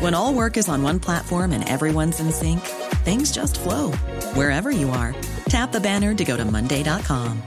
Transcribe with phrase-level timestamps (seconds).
[0.00, 2.60] When all work is on one platform and everyone's in sync,
[3.04, 3.92] things just flow
[4.32, 5.14] wherever you are.
[5.50, 7.42] Tap the banner to go to Monday.com.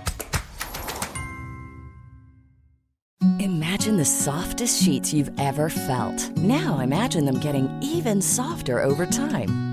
[3.39, 6.37] Imagine the softest sheets you've ever felt.
[6.37, 9.72] Now imagine them getting even softer over time.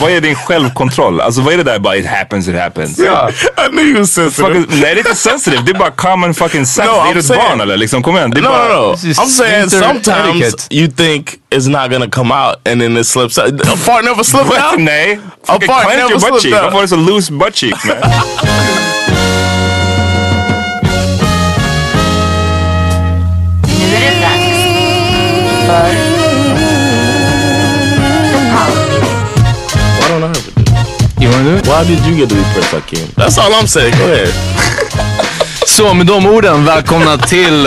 [0.00, 1.20] Vad är din självkontroll?
[1.20, 2.98] Alltså vad är det där bara it happens, it happens?
[3.00, 3.28] Yeah,
[3.66, 4.48] I knew you was sensitive.
[4.54, 6.90] Fucking, nej det är inte sensitive, det är bara common fucking sense.
[6.92, 8.30] No, det är I'm ett barn eller liksom, kom igen.
[8.30, 8.94] Det är No, bara, no, no.
[8.94, 10.74] I'm saying sometimes etiquette.
[10.74, 13.60] you think it's not gonna come out and then it slips out.
[13.60, 14.78] A fart never slipped out?
[14.80, 15.18] Nej.
[15.48, 16.54] A fart never your butt cheek.
[16.54, 16.62] out.
[16.62, 17.96] Varför är det så loose butt cheeks man?
[23.78, 24.56] Nu är det dags
[25.66, 26.05] för
[31.26, 31.66] You wanna do it?
[31.66, 33.08] Why did you get to be first, Hakeem?
[33.16, 33.94] That's all I'm saying.
[33.98, 34.32] Go ahead.
[35.66, 37.64] Så med de orden, välkomna till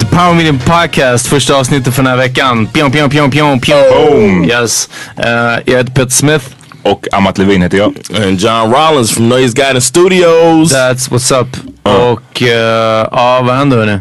[0.00, 2.66] The Power Meeting Podcast, första avsnittet för den här veckan.
[2.66, 3.78] Pion, pion, pion, pion, pion.
[3.90, 4.44] Boom.
[4.44, 4.88] Yes.
[5.18, 5.24] Uh,
[5.66, 6.44] jag heter Peter Smith.
[6.82, 7.96] Och Amat Levin heter jag.
[8.26, 10.72] And John Rollins from Noise Guidance Studios.
[10.72, 11.56] That's what's up.
[11.82, 13.98] Och uh, ja, vad händer hörni?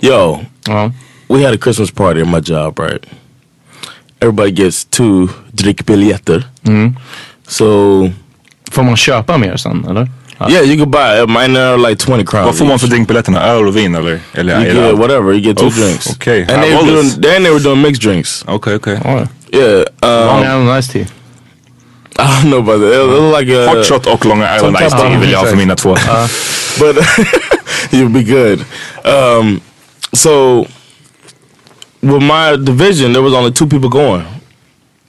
[0.00, 0.92] Yo, Ja.
[1.28, 3.04] we had a Christmas party at my job, right?
[4.22, 6.44] Everybody gets two drickbiljetter.
[7.50, 7.64] So
[8.70, 10.08] Får man köpa mer sen eller?
[10.50, 11.28] yeah, you could buy it.
[11.28, 12.46] Mine are like twenty crowns.
[12.46, 12.80] Vad får man each.
[12.80, 13.42] för drinkbiljetterna?
[13.46, 14.20] Öl och vin eller?
[14.34, 15.32] eller You är get det- whatever.
[15.32, 16.10] You get two Oof, drinks.
[16.10, 16.40] okay.
[16.42, 17.10] And they were doing.
[17.10, 18.44] Then they were doing mixed drinks.
[18.48, 18.98] Okay, okay.
[19.04, 19.26] Ja.
[19.52, 19.84] Yeah.
[20.02, 21.06] Long Um, Island Iced Tea.
[22.18, 22.92] I don't know about that.
[22.92, 25.30] It looked like a Hot shot och Long Island Some Ice type Tea of- vill
[25.30, 25.96] jag ha för mina två.
[26.78, 26.96] but
[27.90, 28.64] you'll be good.
[29.04, 29.60] Um,
[30.12, 30.64] so
[32.00, 34.22] with my division, there was only two people going.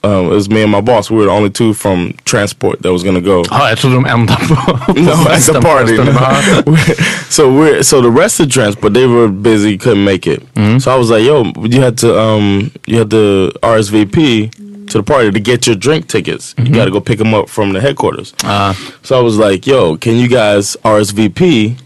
[0.04, 1.10] Um, it was me and my boss.
[1.10, 3.44] We were the only two from transport that was gonna go.
[3.50, 4.54] Ah, ja, jag trodde de enda på,
[4.86, 5.96] på No, at the party.
[7.30, 10.40] So we're so the rest of the transport they were busy, couldn't make it.
[10.54, 10.78] Mm-hmm.
[10.78, 14.50] So I was like, "Yo, you had to um, you had to RSVP
[14.88, 16.54] to the party to get your drink tickets.
[16.58, 16.74] You mm-hmm.
[16.74, 18.74] got to go pick them up from the headquarters." Ah.
[19.02, 21.78] So I was like, "Yo, can you guys RSVP?"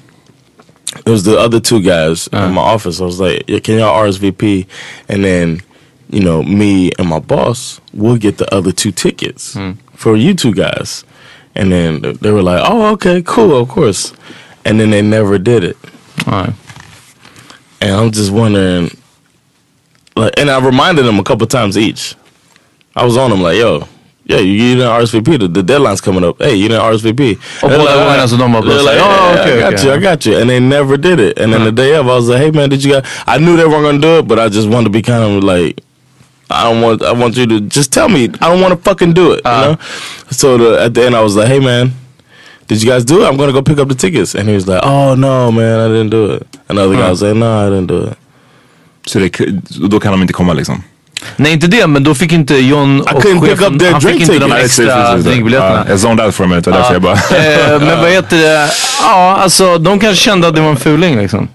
[1.04, 2.48] It was the other two guys in ah.
[2.48, 3.00] my office.
[3.00, 4.66] I was like, yeah, "Can y'all RSVP?"
[5.08, 5.60] And then,
[6.10, 9.56] you know, me and my boss will get the other two tickets
[9.94, 11.04] for you two guys.
[11.54, 14.12] And then they were like, "Oh, okay, cool, of course."
[14.64, 15.76] And then they never did it.
[16.26, 16.52] Nej.
[17.80, 18.90] And I'm just wondering,
[20.16, 22.14] like, and I reminded them a couple times each.
[22.94, 23.86] I was on them like, "Yo,
[24.26, 25.38] yeah, you, you didn't RSVP.
[25.38, 26.36] The, the deadline's coming up.
[26.42, 29.70] Hey, you didn't RSVP." Och They're båda like, så they're like, "Oh, "Yeah, okay, I
[29.70, 31.38] got okay." you, I got you," and they never did it.
[31.38, 33.56] And then the day of, I was like, "Hey, man, did you guys?" I knew
[33.56, 35.80] they weren't gonna do it, but I just wanted to be kind of like.
[36.50, 37.02] I don't want.
[37.02, 38.24] I want you to just tell me.
[38.40, 39.40] I don't want to fucking do it.
[39.44, 39.76] You know.
[40.30, 41.92] So the, at the end, I was like, "Hey, man,
[42.68, 43.26] did you guys do it?
[43.28, 45.88] I'm gonna go pick up the tickets." And he was like, "Oh no, man, I
[45.88, 48.16] didn't do it." Another guy was like, "No, I didn't do it."
[49.06, 49.30] Så det,
[49.88, 50.82] då kan de inte komma liksom?
[51.36, 54.00] Nej inte det, men då fick inte John och couldn't pick chefen, up their han
[54.00, 55.84] fick drink inte de extra drinkbiljetterna.
[55.86, 57.14] Ja, Jag zonade out for a minute, det var därför jag bara...
[57.74, 58.70] Eh, men vad heter det?
[59.02, 61.48] Ja, alltså de kanske kände att det var en fuling liksom.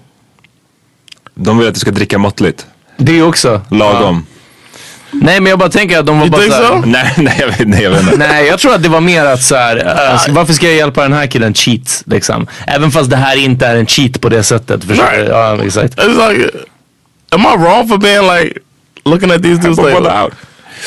[1.34, 2.66] De vill att du ska dricka måttligt.
[2.96, 3.60] Det också.
[3.70, 4.26] Lagom.
[5.12, 6.86] Nej men jag bara tänker att de var You bara think så här, so?
[6.86, 8.16] Nej, nej jag vet, nej, jag vet inte.
[8.30, 9.76] Nej jag tror att det var mer att så här,
[10.12, 12.46] eh, ska- varför ska jag hjälpa den här killen cheat liksom?
[12.66, 14.84] Även fast det här inte är en cheat på det sättet.
[14.84, 15.04] Förstår?
[15.06, 15.28] Right.
[15.28, 15.98] Ja exakt.
[15.98, 16.50] It's like,
[17.30, 18.58] am I wrong for being like
[19.04, 20.32] looking at these dudes like, out.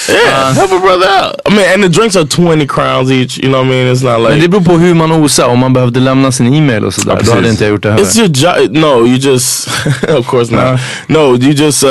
[0.09, 1.41] Yeah, help a brother out.
[1.45, 3.37] I mean, and the drinks are 20 crowns each.
[3.37, 3.87] You know what I mean?
[3.87, 4.29] It's not like...
[4.29, 5.47] Men det beror på hur man osar.
[5.47, 7.11] Om man behövde lämna sin e-mail och sådär.
[7.11, 7.33] Ja, då precis.
[7.33, 8.03] hade inte jag gjort det heller.
[8.05, 8.71] It's your job.
[8.71, 9.67] No, you just...
[10.09, 10.63] of course not.
[10.63, 10.79] Uh.
[11.07, 11.89] no, you just uh,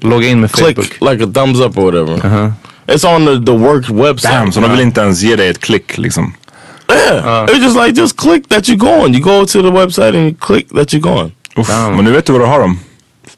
[0.00, 1.12] Logga in med click Facebook.
[1.12, 2.14] like a thumbs up or whatever.
[2.14, 2.52] Uh-huh.
[2.86, 4.32] It's on the, the work website.
[4.32, 6.34] Damn, så de vill inte ens ge dig ett klick liksom.
[6.90, 7.46] Yeah.
[7.46, 9.14] It's just like, just click that you're going.
[9.14, 11.32] You go to the website and you click that you're going.
[11.56, 11.96] Uff, Damn.
[11.96, 12.78] men nu vet du vad du har dem.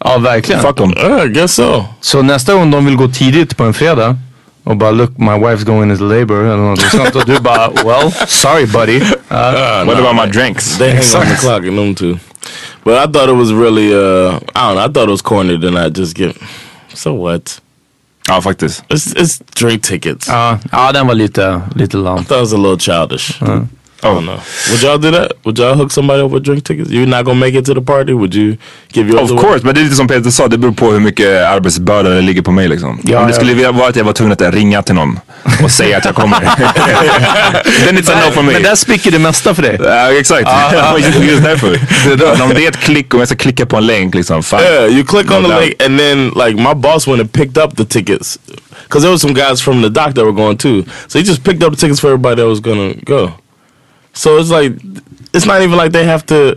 [0.04, 0.60] Ja, verkligen.
[0.62, 0.92] Fuck dem.
[0.96, 1.84] Yeah, I guess so.
[2.00, 4.16] Så nästa gång de vill gå tidigt på en fredag
[4.64, 8.12] och bara look my wife's going into labor eller något sånt och du bara well
[8.28, 9.00] sorry buddy.
[9.00, 10.78] Uh, Uh, What no, about my drinks?
[10.78, 12.18] They hang on the clock at noon too.
[12.84, 15.58] But I thought it was really, uh, I don't know, I thought it was corny
[15.58, 16.36] to not just get,
[16.94, 17.60] so what?
[18.28, 18.84] Ja, faktiskt.
[18.88, 20.28] It's, it's drink tickets.
[20.28, 22.24] ja, ja, den var lite, lite I lam.
[22.24, 23.40] thought it was a little childish.
[24.04, 24.38] I don't know.
[24.70, 25.32] Would y'all do that?
[25.44, 26.90] Would y'all hook somebody up with drink tickets?
[26.90, 28.12] You're not gonna make it to the party?
[28.12, 28.56] Would you
[28.92, 31.00] give your Of course, men det är lite som Peter sa, det beror på hur
[31.00, 33.00] mycket arbetsbörda det ligger på mig liksom.
[33.04, 33.36] Ja, Om det ja.
[33.40, 35.18] skulle vara att jag var tvungen att ringa till någon
[35.64, 36.40] och säga att jag kommer.
[37.86, 38.52] Then it's a no for me.
[38.52, 39.78] Men där spricker det mesta för dig.
[39.84, 40.48] Ja, exakt.
[40.98, 42.42] just, just därför.
[42.42, 44.60] Om det är ett klick, om jag ska klicka på en länk liksom, fine.
[44.60, 45.64] Yeah, you click on No the doubt.
[45.64, 48.38] link and then like my boss went and picked up the tickets
[48.88, 50.84] because there was some guys from the dock that were going too.
[51.08, 53.32] So he just picked up the tickets for everybody that was gonna go.
[54.14, 54.72] So it's like
[55.32, 56.54] it's not even like they have to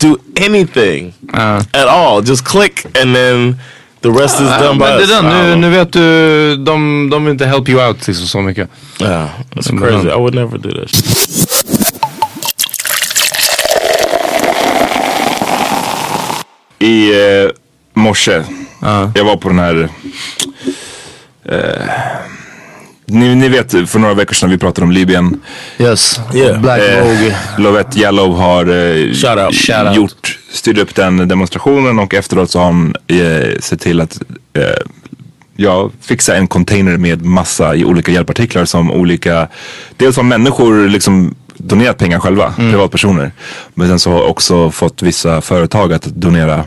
[0.00, 1.56] do anything Ja.
[1.72, 2.22] at all.
[2.22, 3.56] Just click and then
[4.02, 5.10] the rest is done by Men det us.
[5.10, 8.68] där, nu, nu vet du, de, de vill inte help you out liksom så mycket.
[9.00, 10.04] Yeah, that's crazy.
[10.04, 10.90] but, I would never do that.
[10.90, 11.62] Shit.
[16.78, 17.12] I
[17.44, 17.50] eh,
[17.94, 18.44] morse,
[18.80, 19.10] Ja.
[19.14, 19.88] jag var på den här...
[21.44, 21.88] Eh,
[23.12, 25.40] ni, ni vet, för några veckor sedan vi pratade om Libyen.
[25.78, 26.20] Yes.
[26.34, 26.60] Yeah.
[26.60, 27.26] Black Vogue.
[27.26, 29.54] Eh, Lovette Yellow har eh, Shout out.
[29.54, 29.96] Shout out.
[29.96, 34.22] gjort, styrt upp den demonstrationen och efteråt så har hon eh, sett till att
[34.52, 34.62] eh,
[35.56, 39.48] ja, fixa en container med massa i olika hjälpartiklar som olika,
[39.96, 43.32] dels har människor liksom donerat pengar själva, privatpersoner.
[43.74, 46.64] Men sen så har också fått vissa företag att donera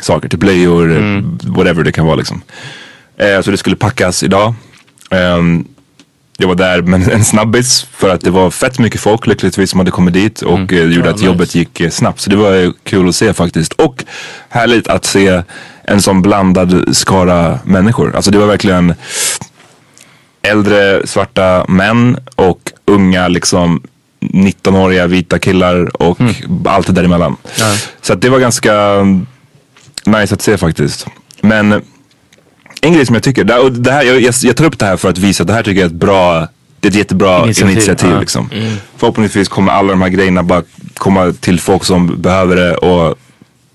[0.00, 2.42] saker, till blöjor, eh, whatever det kan vara liksom.
[3.18, 4.54] Eh, så det skulle packas idag.
[5.10, 5.64] Ehm,
[6.40, 9.80] jag var där med en snabbis för att det var fett mycket folk lyckligtvis som
[9.80, 12.20] hade kommit dit och eh, det gjorde att jobbet gick eh, snabbt.
[12.20, 13.72] Så det var eh, kul att se faktiskt.
[13.72, 14.04] Och
[14.48, 15.42] härligt att se
[15.84, 18.16] en sån blandad skara människor.
[18.16, 18.94] Alltså det var verkligen
[20.42, 23.82] äldre svarta män och unga liksom
[24.20, 26.18] 19-åriga vita killar och
[26.64, 27.36] allt det däremellan.
[28.00, 29.26] Så att det var ganska mm,
[30.06, 31.06] nice att se faktiskt.
[31.40, 31.82] Men
[32.82, 34.96] en grej som jag tycker, det, och det här, jag, jag, tar upp det här
[34.96, 36.48] för att visa att det här tycker jag är ett bra,
[36.80, 38.10] det är ett jättebra Initiativ, initiativ.
[38.10, 38.20] ja.
[38.20, 38.50] liksom.
[38.96, 40.62] Förhoppningsvis kommer alla de här grejerna bara
[40.94, 43.18] komma till folk som behöver det och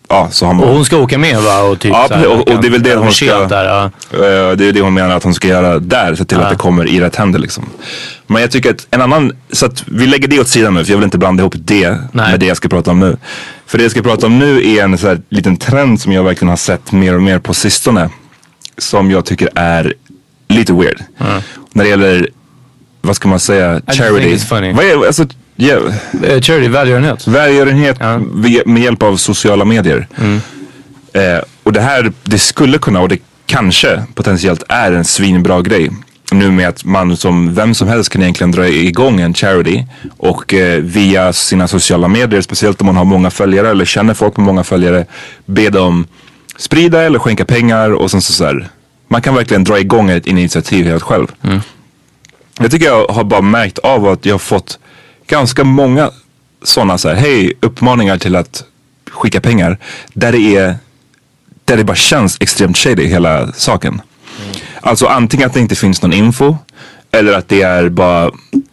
[0.09, 1.61] ja, så har man Och hon ska åka med va?
[1.61, 3.83] Och, typ Ja, så här, och- och det är väl det hon ska- Där, ja.
[4.11, 6.55] Eh, Det är det hon menar att hon ska göra där, se till att det
[6.55, 7.65] kommer i rätt händer liksom.
[8.27, 10.91] Men jag tycker att en annan, så att vi lägger det åt sidan nu för
[10.91, 12.31] jag vill inte blanda ihop det Nej.
[12.31, 13.17] med det jag ska prata om nu.
[13.65, 16.23] För det jag ska prata om nu är en så här liten trend som jag
[16.23, 18.09] verkligen har sett mer och mer på sistone.
[18.77, 19.93] Som jag tycker är
[20.47, 21.03] lite weird.
[21.73, 22.29] När det gäller,
[23.01, 24.29] vad ska man säga, charity.
[24.75, 25.25] Vad är, alltså,
[25.57, 25.81] yeah,
[26.23, 27.27] Eh, Charity, välgörenhet.
[27.27, 27.97] Välgörenhet
[28.33, 30.07] ve- med hjälp av sociala medier.
[31.13, 35.89] Eh, och det här, det skulle kunna och det kanske potentiellt är en svinbra grej.
[36.31, 39.83] Nu med att man som vem som helst kan egentligen dra igång en charity
[40.17, 44.37] och eh, via sina sociala medier, speciellt om man har många följare eller känner folk
[44.37, 45.05] med många följare,
[45.45, 46.07] be dem
[46.57, 48.69] sprida eller skänka pengar och sen så, så här.
[49.07, 51.27] Man kan verkligen dra igång ett initiativ helt själv.
[52.59, 54.79] Jag tycker jag har bara märkt av att jag har fått
[55.27, 56.11] ganska många
[56.63, 58.63] sådana så här, hej, uppmaningar till att
[59.11, 59.77] skicka pengar.
[60.13, 60.75] Där det är,
[61.65, 64.01] där det bara känns extremt shady hela saken.
[64.81, 66.57] Alltså antingen att det inte finns någon info.
[67.11, 68.31] Eller att det är bara,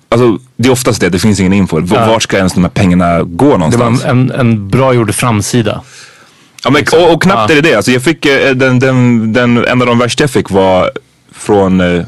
[0.09, 1.81] alltså det är oftast det, det finns ingen info.
[1.81, 4.05] V- Vart ska ens de här pengarna gå Det var någonstans?
[4.05, 5.83] en, en, en bra gjord framsida.
[6.65, 7.75] Ja, men, och, och knappt är det det.
[7.75, 10.91] Alltså, jag fick, eh, den, den, den, en av de värsta jag fick var
[11.33, 12.05] från eh,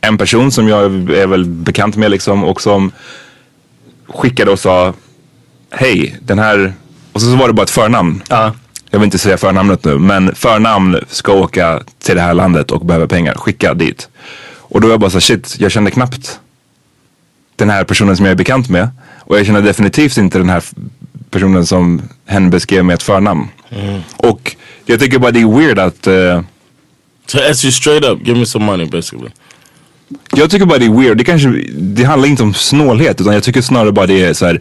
[0.00, 2.92] en person som jag är väl bekant med liksom och som
[4.08, 4.94] skickade och sa
[5.72, 6.72] Hej, den här,
[7.12, 8.22] och så, så var det bara ett förnamn.
[8.28, 8.54] Ja.
[8.90, 12.86] Jag vill inte säga förnamnet nu, men förnamn ska åka till det här landet och
[12.86, 13.34] behöver pengar.
[13.34, 14.08] Skicka dit.
[14.58, 16.40] Och då var jag bara så shit, jag kände knappt
[17.56, 18.88] den här personen som jag är bekant med.
[19.18, 20.62] Och jag känner definitivt inte den här
[21.30, 23.48] personen som hen beskrev med ett förnamn.
[24.16, 24.56] Och
[24.86, 26.42] jag tycker bara det är weird att eh,
[27.26, 29.30] To ask you straight up, give me some money basically.
[30.36, 31.16] Jag tycker bara det är weird.
[31.18, 34.46] Det, kanske, det handlar inte om snålhet utan jag tycker snarare bara det är så
[34.46, 34.60] här.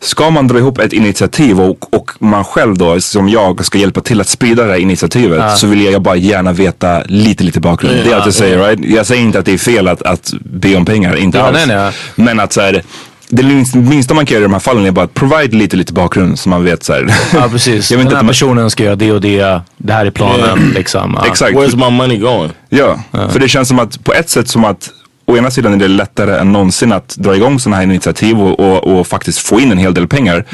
[0.00, 4.00] Ska man dra ihop ett initiativ och, och man själv då som jag ska hjälpa
[4.00, 7.94] till att sprida det här initiativet så vill jag bara gärna veta lite lite bakgrund.
[8.04, 8.84] det är allt jag säger right?
[8.94, 11.66] Jag säger inte att det är fel att, att be om pengar, inte Ja, alls.
[11.66, 11.92] nej, nej.
[12.14, 12.82] Men att så här,
[13.28, 13.42] det
[13.74, 16.38] minsta, man kan göra i de här fallen är bara att provide lite lite bakgrund
[16.38, 17.14] så man vet så här.
[17.34, 17.90] Ja precis.
[17.90, 19.60] Jag vet Den inte här att man- personen ska göra det och det.
[19.76, 21.18] Det här är planen liksom.
[21.20, 21.26] Ja.
[21.26, 21.56] Exakt.
[21.56, 22.50] Where's my money going?
[22.68, 24.90] Ja, för det känns som att på ett sätt som att
[25.28, 28.60] å ena sidan är det lättare än någonsin att dra igång sådana här initiativ och,
[28.60, 30.44] och, och faktiskt få in en hel del pengar.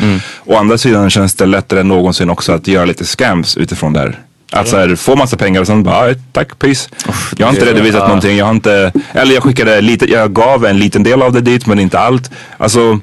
[0.45, 4.19] Å andra sidan känns det lättare än någonsin också att göra lite scams utifrån där.
[4.52, 6.88] Att så här, få massa pengar och sen bara, "Ah, tack, peace.
[7.37, 8.37] jag har inte redovisat någonting.
[8.37, 11.66] Jag har inte, eller jag skickade lite, jag gav en liten del av det dit
[11.66, 12.30] men inte allt.
[12.59, 13.00] Alltså,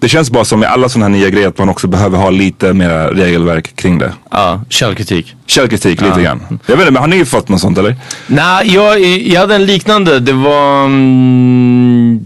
[0.00, 2.30] det känns bara som med alla sådana här nya grejer att man också behöver ha
[2.30, 4.12] lite mera regelverk kring det.
[4.30, 5.34] Ja, källkritik.
[5.46, 6.58] Källkritik lite grann.
[6.66, 7.96] Jag vet inte, men har ni fått något sånt eller?
[8.26, 10.20] Nej, jag, jag hade en liknande.
[10.20, 12.20] Det var mm,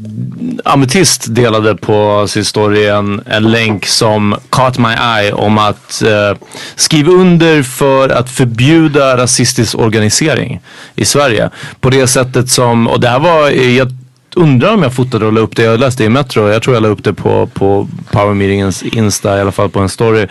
[0.65, 6.39] Ametist delade på sin story en, en länk som caught my eye om att eh,
[6.75, 10.61] skriva under för att förbjuda rasistisk organisering
[10.95, 11.51] i Sverige.
[11.81, 13.89] På det sättet som, och det här var, jag
[14.35, 15.63] undrar om jag fotade och la upp det.
[15.63, 16.49] Jag läste i Metro.
[16.49, 19.81] Jag tror jag la upp det på, på Power Meetingens Insta, i alla fall på
[19.81, 20.27] en story.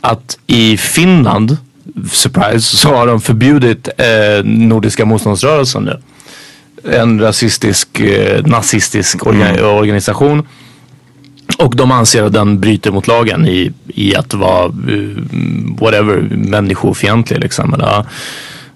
[0.00, 1.56] Att i Finland,
[2.12, 6.00] surprise, så har de förbjudit eh, Nordiska motståndsrörelsen nu.
[6.92, 10.46] En rasistisk, eh, nazistisk orga- organisation.
[11.58, 15.22] Och de anser att den bryter mot lagen i, i att vara eh,
[15.80, 17.74] whatever, människofientlig liksom.
[17.74, 18.04] Eller,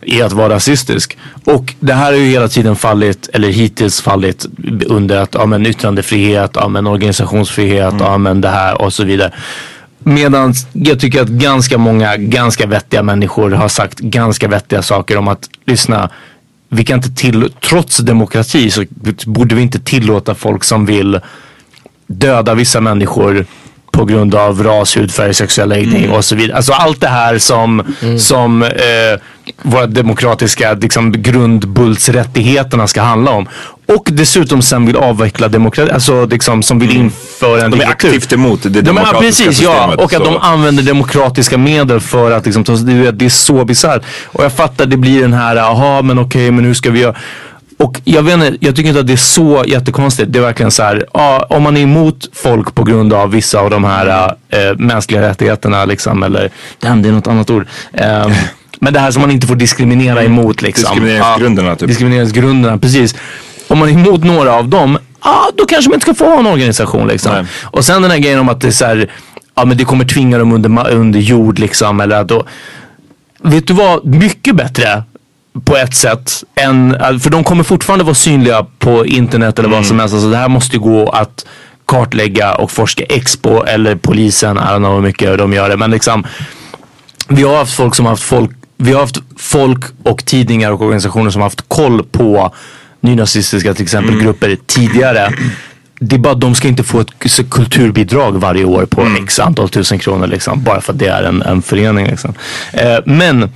[0.03, 1.19] i att vara rasistisk.
[1.45, 4.47] Och det här har ju hela tiden fallit, eller hittills fallit
[4.87, 9.33] under att ja, men yttrandefrihet, ja, men organisationsfrihet, ja, men det här och så vidare.
[9.99, 15.29] Medan jag tycker att ganska många ganska vettiga människor har sagt ganska vettiga saker om
[15.29, 16.11] att lyssna,
[16.69, 18.85] vi kan inte till, trots demokrati så
[19.27, 21.21] borde vi inte tillåta folk som vill
[22.07, 23.47] döda vissa människor
[23.93, 26.57] på grund av ras, hudfärg, sexuell läggning och så vidare.
[26.57, 29.21] Alltså allt det här som, som eh,
[29.63, 33.49] våra demokratiska liksom, grundbultsrättigheterna ska handla om.
[33.87, 38.09] Och dessutom sen vill avveckla demokrati, alltså liksom, som vill införa en De är diktatur.
[38.09, 39.71] aktivt emot det De demokratiska precis, ja.
[39.73, 39.99] systemet.
[39.99, 42.65] Och att så- de använder demokratiska medel för att liksom,
[43.13, 44.03] det, är- så bisarrt.
[44.27, 47.15] Och jag fattar, det blir den här, jaha men okej men hur ska vi göra?
[47.79, 50.33] Och jag vet inte, jag tycker inte att det är så jättekonstigt.
[50.33, 53.61] Det är verkligen så här, ja, om man är emot folk på grund av vissa
[53.61, 56.51] av de här äh, mänskliga rättigheterna liksom, eller,
[56.81, 57.67] damn det är något annat ord.
[57.93, 58.33] Ehm,
[58.83, 60.91] men det här som man inte får diskriminera emot liksom.
[60.91, 61.89] Diskrimineringsgrunderna, typ.
[61.89, 63.15] Diskrimineringsgrunderna, precis.
[63.69, 66.39] Om man är emot några av dem, ja då kanske man inte ska få ha
[66.39, 67.33] en organisation liksom.
[67.33, 67.45] Nej.
[67.63, 69.11] Och sen den här grejen om att det är så här,
[69.55, 72.01] ja men det kommer tvinga dem under, under jord liksom.
[72.01, 72.45] Eller att då,
[73.43, 75.03] vet du vad, mycket bättre
[75.65, 76.45] på ett sätt.
[76.55, 80.15] Än, för de kommer fortfarande vara synliga på internet eller vad som helst.
[80.15, 81.47] Alltså det här måste ju gå att
[81.87, 84.57] kartlägga och forska Expo eller polisen.
[84.57, 85.77] I don't know hur mycket de gör det.
[85.77, 86.25] Men liksom,
[87.29, 88.51] vi har haft folk som har haft folk,
[88.83, 92.55] vi har haft folk och tidningar och organisationer som har haft koll på
[93.01, 95.33] nynazistiska till exempel grupper tidigare.
[96.01, 99.99] Det är bara de ska inte få ett kulturbidrag varje år på x antal tusen
[99.99, 100.63] kronor liksom.
[100.63, 102.35] Bara för att det är en, en förening liksom.
[102.73, 103.51] Eh, men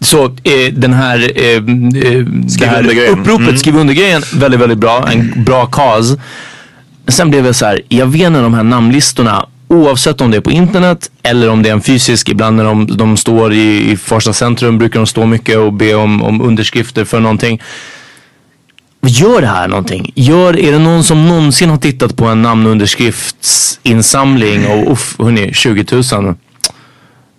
[0.00, 2.24] så eh, den här, eh, eh,
[2.58, 5.08] det här uppropet, skriv under grejen, väldigt, väldigt bra.
[5.12, 6.20] En bra cause.
[7.08, 10.40] Sen blev det så här, jag vet inte de här namnlistorna, oavsett om det är
[10.40, 13.96] på internet eller om det är en fysisk, ibland när de, de står i, i
[13.96, 17.60] Farsta centrum brukar de stå mycket och be om, om underskrifter för någonting.
[19.06, 20.12] Gör det här någonting?
[20.14, 25.84] Gör, är det någon som någonsin har tittat på en namnunderskriftsinsamling och uff, hörni, 20
[25.92, 26.02] 000.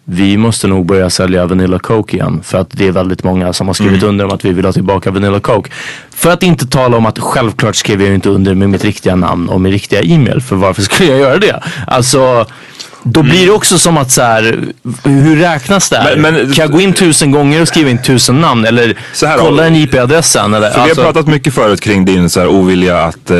[0.08, 3.68] Vi måste nog börja sälja Vanilla Coke igen för att det är väldigt många som
[3.68, 5.72] har skrivit under om att vi vill ha tillbaka Vanilla Coke.
[6.16, 9.50] För att inte tala om att självklart skrev jag inte under med mitt riktiga namn
[9.50, 10.42] och min riktiga e-mail.
[10.42, 11.64] För varför skulle jag göra det?
[11.88, 12.46] Alltså,
[13.04, 14.60] då blir det också som att så här,
[15.04, 16.16] hur räknas det här?
[16.18, 18.66] Men- men- kan jag gå in tusen gånger och skriva in tusen namn?
[18.66, 20.54] Eller Så här kolla en IP-adress sen?
[20.54, 23.38] Eller, För alltså, vi har pratat mycket förut kring din så här, ovilja att eh,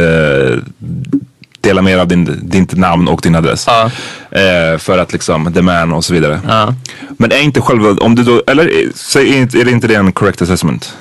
[1.66, 3.64] dela med av din, ditt namn och din adress.
[3.68, 3.92] Ja.
[4.40, 6.40] Eh, för att liksom, the man och så vidare.
[6.48, 6.74] Ja.
[7.18, 10.12] Men är inte själva, om du då, eller eh, säg, är det inte det en
[10.12, 10.94] correct assessment?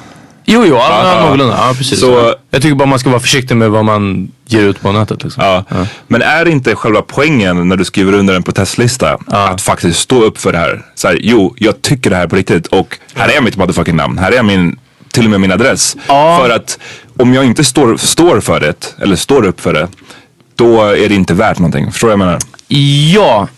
[0.47, 1.21] Jo, jo, ja, Ja, ja.
[1.25, 1.54] någorlunda.
[1.59, 2.00] Ja, precis.
[2.00, 5.25] Så- jag tycker bara man ska vara försiktig med vad man ger ut på nätet.
[5.25, 5.44] Liksom.
[5.44, 5.64] Ja.
[6.06, 10.38] Men är inte själva poängen när du skriver under en protestlista att faktiskt stå upp
[10.38, 10.83] för det här?
[10.94, 14.18] Så här, jo, jag tycker det här på riktigt och här är mitt motherfucking namn.
[14.18, 14.78] Här är min,
[15.12, 15.97] till och med min adress.
[16.09, 16.38] Ja.
[16.42, 16.78] För att
[17.18, 19.88] om jag inte står, står för det, eller står upp för det,
[20.54, 21.92] då är det inte värt någonting.
[21.92, 22.40] Förstår du vad jag menar?
[23.14, 23.49] Ja,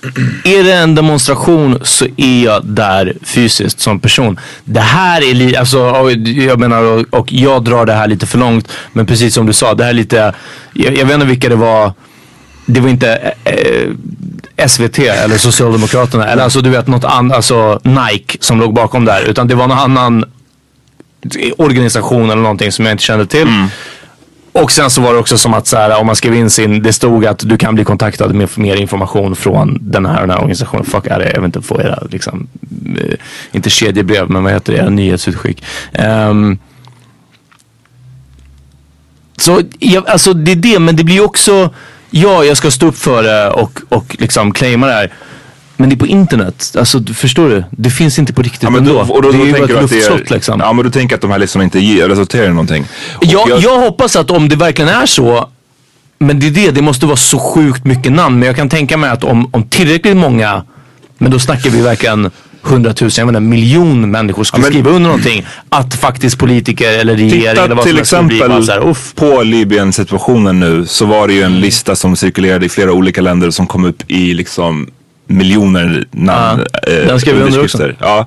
[0.45, 4.41] är det en demonstration så är jag där fysiskt som person.
[4.65, 5.79] Det här är lite, alltså,
[6.25, 8.69] jag menar, och, jag drar det här lite för långt.
[8.93, 10.35] Men precis som du sa, det här är lite,
[10.73, 11.93] jag, jag vet inte vilka det var
[12.67, 18.39] det var inte eh, SVT eller Socialdemokraterna eller alltså du vet något annat, alltså Nike
[18.41, 19.23] som låg bakom där.
[19.23, 20.25] Utan det var någon annan
[21.57, 23.47] organisation eller någonting som jag inte kände till.
[24.63, 26.83] Och sen så var det också som att så här, om man skrev in sin,
[26.83, 30.39] det stod att du kan bli kontaktad med mer information från den här, den här
[30.39, 30.85] organisationen.
[30.85, 32.49] Fuck är det, jag vill inte få era, liksom,
[33.01, 33.17] eh,
[33.53, 35.65] inte kedjebrev, men vad heter det, era nyhetsutskick.
[36.29, 36.59] Um,
[39.37, 41.75] så jag, alltså det är det, men det blir också,
[42.11, 45.13] ja jag ska stå upp för det och, och liksom claima det här.
[45.77, 47.65] Men det är på internet, alltså förstår du?
[47.71, 48.93] Det finns inte på riktigt Ja, men ändå.
[49.05, 50.61] då, och då, det då är ju bara ett luftslott liksom.
[50.61, 52.85] Ja men du tänker att de här listorna inte ger, resulterar i någonting.
[53.17, 55.49] Och Jag, jag hoppas att om det verkligen är så,
[56.19, 58.39] men det är det, det måste vara så sjukt mycket namn.
[58.39, 60.63] Men jag kan tänka mig att om, om tillräckligt många,
[61.19, 62.31] men då snackar vi verkligen
[62.63, 65.47] hundratusen, jag menar en miljon människor skulle Ja, men- skriva under någonting.
[65.69, 69.15] Att faktiskt politiker eller regering eller vad till som bli exempel så här, uff.
[69.15, 73.51] på Libyen-situationen nu så var det ju en lista som cirkulerade i flera olika länder
[73.51, 74.91] som kom upp i liksom
[75.27, 76.65] miljoner namn.
[76.73, 77.97] Ja, eh, den skrev vi under underskrifter.
[78.01, 78.27] Ja.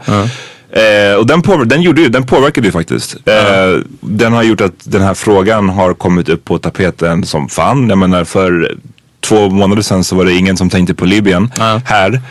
[0.72, 3.16] Eh, och den, påver- den, gjorde ju, den påverkade ju faktiskt.
[3.26, 7.90] Eh, den har gjort att den här frågan har kommit upp på tapeten som fan.
[7.90, 8.76] Jag menar för
[9.22, 11.82] två månader sedan så var det ingen som tänkte på Libyen Ja.
[11.86, 12.22] här.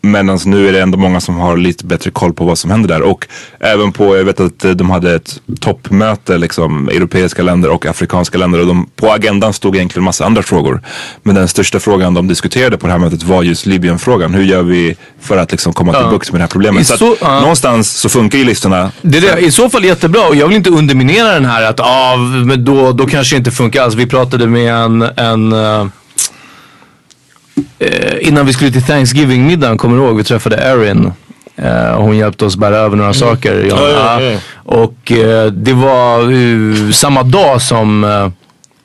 [0.00, 2.70] Men alltså nu är det ändå många som har lite bättre koll på vad som
[2.70, 3.02] händer där.
[3.02, 3.26] Och
[3.60, 8.38] även på, jag vet att eh, de hade ett toppmöte, liksom europeiska länder och afrikanska
[8.38, 8.60] länder.
[8.60, 10.80] Och de, på agendan stod egentligen massa andra frågor.
[11.22, 14.34] Men den största frågan de diskuterade på det här mötet var just Libyen-frågan.
[14.34, 16.82] Hur gör vi för att liksom komma till bukt med det här problemet?
[16.82, 17.40] I Så, att så- ja.
[17.40, 18.90] någonstans så funkar ju listorna.
[19.02, 22.16] Det är I så fall jättebra och jag vill inte underminera den här att ah,
[22.16, 23.94] men då, då kanske det inte funkar alls.
[23.94, 25.86] Vi pratade med en, en eh,
[27.78, 30.16] eh, innan vi skulle till Thanksgiving-middagen, kommer du ihåg?
[30.16, 31.12] Vi träffade Erin.
[31.56, 33.66] Eh, hon hjälpte oss bära över några saker.
[33.70, 34.38] Ja, Ja, ja, ja.
[34.64, 38.28] Och eh, det var eh, samma dag som eh,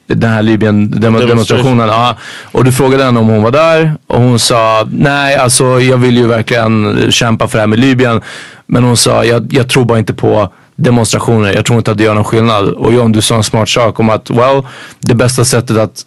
[0.07, 1.87] den här Libyen-demonstrationen.
[1.87, 2.17] Ja.
[2.51, 6.17] Och du frågade henne om hon var där och hon sa nej alltså jag vill
[6.17, 8.21] ju verkligen kämpa för det här med Libyen.
[8.65, 11.53] Men hon sa jag, jag tror bara inte på demonstrationer.
[11.53, 12.69] Jag tror inte att det gör någon skillnad.
[12.69, 14.63] Och John du sa en smart sak om att well
[14.99, 16.05] det bästa sättet att,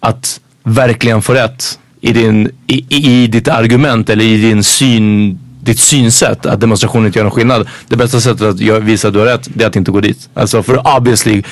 [0.00, 5.78] att verkligen få rätt i, din, i, i, ditt argument eller i din syn ditt
[5.78, 7.68] synsätt att demonstrationer inte gör någon skillnad.
[7.88, 10.28] Det bästa sättet att visa att du har rätt, det är att inte gå dit.
[10.34, 11.42] Alltså för obviously,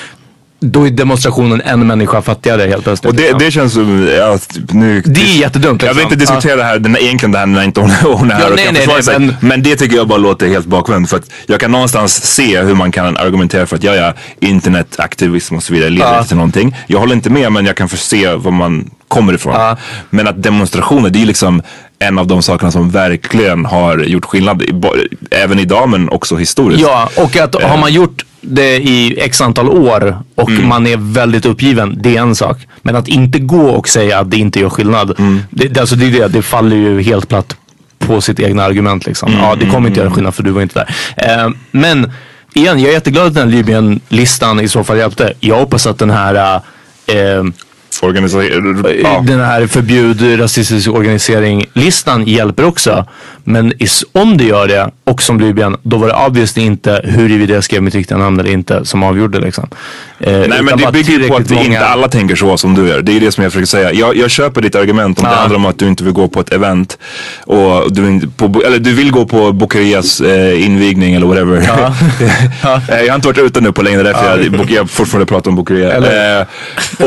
[0.59, 3.09] då är demonstrationen en människa fattigare helt plötsligt.
[3.09, 3.39] Och det, liksom.
[3.39, 4.37] det känns som, ja,
[4.71, 6.13] nu, Det är jättedumt, Jag vill liksom.
[6.13, 8.49] inte diskutera det här, den, egentligen det här när inte hon, hon är här Ja,
[8.49, 9.19] och nej, kan nej, försvara sig.
[9.19, 9.63] men- Men...
[9.63, 11.09] det tycker jag bara låter helt bakvänt.
[11.09, 15.55] För att jag kan någonstans se hur man kan argumentera för att ja, ja, internetaktivism
[15.55, 16.75] och så vidare leder inte till någonting.
[16.87, 19.53] Jag håller inte med men jag kan förse var man kommer ifrån.
[19.53, 19.77] Ja.
[20.09, 21.61] Men att demonstrationer, det är liksom
[21.99, 24.63] en av de sakerna som verkligen har gjort skillnad.
[25.31, 26.81] Även idag men också historiskt.
[26.81, 30.67] Ja, och att har man gjort det i x antal år och Mm.
[30.67, 32.57] man är väldigt uppgiven, det är en sak.
[32.81, 35.39] Men att inte gå och säga att det inte gör skillnad, Mm.
[35.49, 37.55] det, alltså det, det, det faller ju helt platt
[37.99, 39.05] på sitt egna argument.
[39.05, 39.29] Liksom.
[39.31, 41.43] Mm, Ja, det kommer inte göra skillnad för du var inte där.
[41.45, 42.11] Eh, men
[42.53, 45.33] igen, jag är jätteglad att den här Libyen-listan i så fall hjälpte.
[45.39, 46.55] Jag hoppas att den här
[47.07, 47.43] eh,
[48.03, 48.43] Organisa-
[49.03, 49.23] ja.
[49.27, 53.05] den här förbjud rasistisk organisering-listan hjälper också.
[53.43, 57.53] Men is, om det gör det, och som Libyen, då var det obviously inte huruvida
[57.53, 59.69] jag skrev mitt riktiga namn eller inte som avgjorde liksom.
[60.19, 63.01] Eh, Nej men det bygger på att tillräckligt inte alla tänker så som du gör.
[63.01, 63.93] Det är det som jag försöker säga.
[63.93, 65.35] Jag, jag köper ditt argument om det Ja.
[65.37, 66.97] handlar om att du inte vill gå på ett event.
[67.45, 71.55] Och du, på, eller du vill gå på Bokerias eh, invigning eller whatever.
[72.89, 75.49] Eh, jag har inte varit ute nu på länge därför jag, bok- jag fortfarande pratar
[75.51, 76.39] om Bokeria.
[76.39, 76.45] Eh,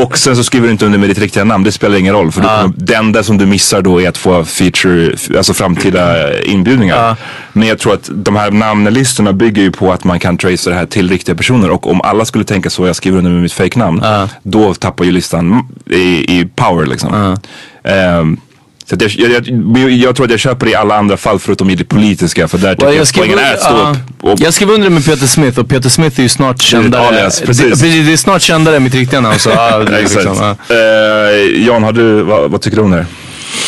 [0.03, 1.65] och sen så skriver du inte under med ditt riktiga namn.
[1.65, 2.33] Det spelar ingen roll.
[2.33, 7.17] För kommer, det enda som du missar då är att få feature, alltså framtida inbjudningar.
[7.53, 10.79] Men jag tror att de här namnlistorna bygger ju på att man kan tracea det
[10.79, 11.71] här till riktiga personer.
[11.71, 14.03] Och om alla skulle tänka så, jag skriver under med mitt fake-namn.
[14.43, 17.37] Då tappar ju listan i, i power liksom.
[17.85, 18.41] Ehm,
[18.89, 21.39] så att jag, jag, jag, jag tror att jag köper det i alla andra fall
[21.39, 22.49] förutom i det politiska.
[22.49, 23.91] För där tycker Well, jag att poängen är att stå ja.
[23.91, 24.25] upp.
[24.25, 27.09] Och, jag skrev under det med Peter Smith och Peter Smith är ju snart kändare.
[27.09, 27.71] alias, det, precis.
[27.71, 29.39] precis, det är snart kändare än mitt riktiga namn.
[29.39, 29.51] Så,
[29.91, 30.25] det Exakt.
[30.27, 30.75] liksom, ja.
[30.75, 33.07] Eh, Jan, har du, vad, vad tycker du om det här?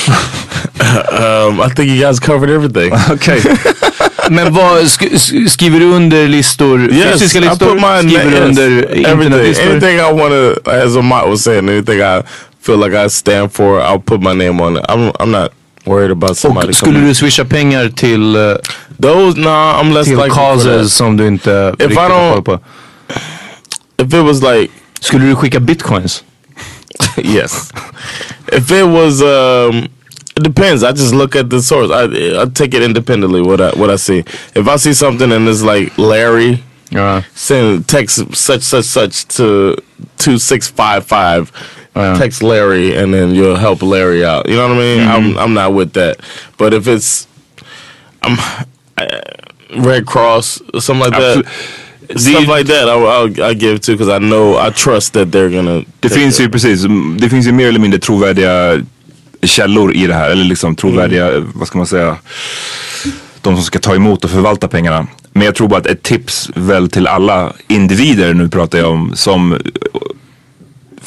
[1.12, 2.92] Um, I think you guys covered everything.
[3.12, 3.42] Okej.
[4.30, 7.66] Men vad, sk sk skriver du under listor, yes, fysiska I listor?
[7.66, 9.06] put my skriver du yes, under everything.
[9.06, 9.70] internetlistor?
[9.70, 10.32] Anything I want
[10.64, 12.22] to, as Amat was saying, anything I
[12.60, 14.84] feel like I stand for, I'll put my name on it.
[14.88, 15.52] I'm, I'm not
[15.86, 16.68] worried about somebody.
[16.68, 18.56] Och skulle coming- du swisha pengar till, eh,
[18.98, 20.28] Those, nah, I'm less till that.
[20.30, 22.58] causes som du inte riktigt I har don't- på?
[23.98, 24.70] If it was like
[25.00, 26.24] Skulle du skicka bitcoins?
[27.16, 27.70] yes.
[28.52, 29.88] If it was, um,
[30.36, 30.82] it depends.
[30.82, 31.90] I just look at the source.
[31.90, 32.04] I
[32.42, 33.40] I take it independently.
[33.42, 34.24] What I what I see.
[34.54, 37.22] If I see something and it's like Larry Ja.
[37.34, 39.76] send text such such such to
[40.18, 41.50] two six five five,
[41.94, 44.48] text Larry and then you'll help Larry out.
[44.48, 45.00] You know what I mean?
[45.08, 46.16] I'm I'm not with that.
[46.56, 47.26] But if it's
[48.22, 48.38] I'm
[48.96, 51.36] uh, Red Cross something like that.
[51.38, 51.46] Absolut-
[52.16, 55.28] Stuff Det- like that I, I'll, I give to because I know I trust that
[55.30, 55.84] they're gonna.
[56.00, 56.46] Det finns care.
[56.46, 58.82] ju precis, mm, det finns ju mer eller mindre trovärdiga
[59.42, 60.30] källor i det här.
[60.30, 62.16] Eller liksom trovärdiga, vad ska man säga,
[63.40, 65.06] de som ska ta emot och förvalta pengarna.
[65.32, 69.12] Men jag tror bara att ett tips väl till alla individer, nu pratar jag om,
[69.16, 69.58] som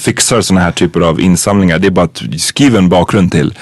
[0.03, 1.79] fixar sådana här typer av insamlingar.
[1.79, 3.53] Det är bara att skriv en bakgrund till.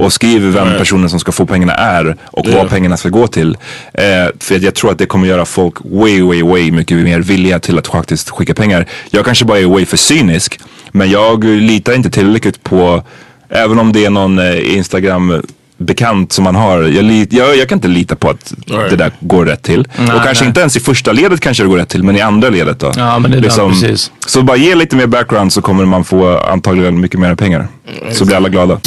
[0.00, 2.56] Och skriv vem personen som ska få pengarna är och Ja.
[2.56, 3.56] vad pengarna ska gå till.
[3.94, 4.04] Eh,
[4.38, 7.78] för jag tror att det kommer göra folk way, way, way mycket mer villiga till
[7.78, 8.86] att faktiskt skicka pengar.
[9.10, 10.60] Jag kanske bara är way för cynisk.
[10.92, 13.02] Men jag litar inte tillräckligt på,
[13.48, 15.42] även om det är någon eh, Instagram
[15.80, 16.82] bekant som man har.
[16.82, 18.90] Jag, jag, jag kan inte lita på att Right.
[18.90, 19.80] det där går rätt till.
[19.80, 20.48] och kanske nej.
[20.48, 22.92] inte ens i första ledet kanske det går rätt till, men i andra ledet då.
[22.96, 24.10] Ja, men det är det, precis.
[24.26, 27.68] Så bara ge lite mer background så kommer man få antagligen mycket mer pengar.
[28.12, 28.80] Så blir alla glada.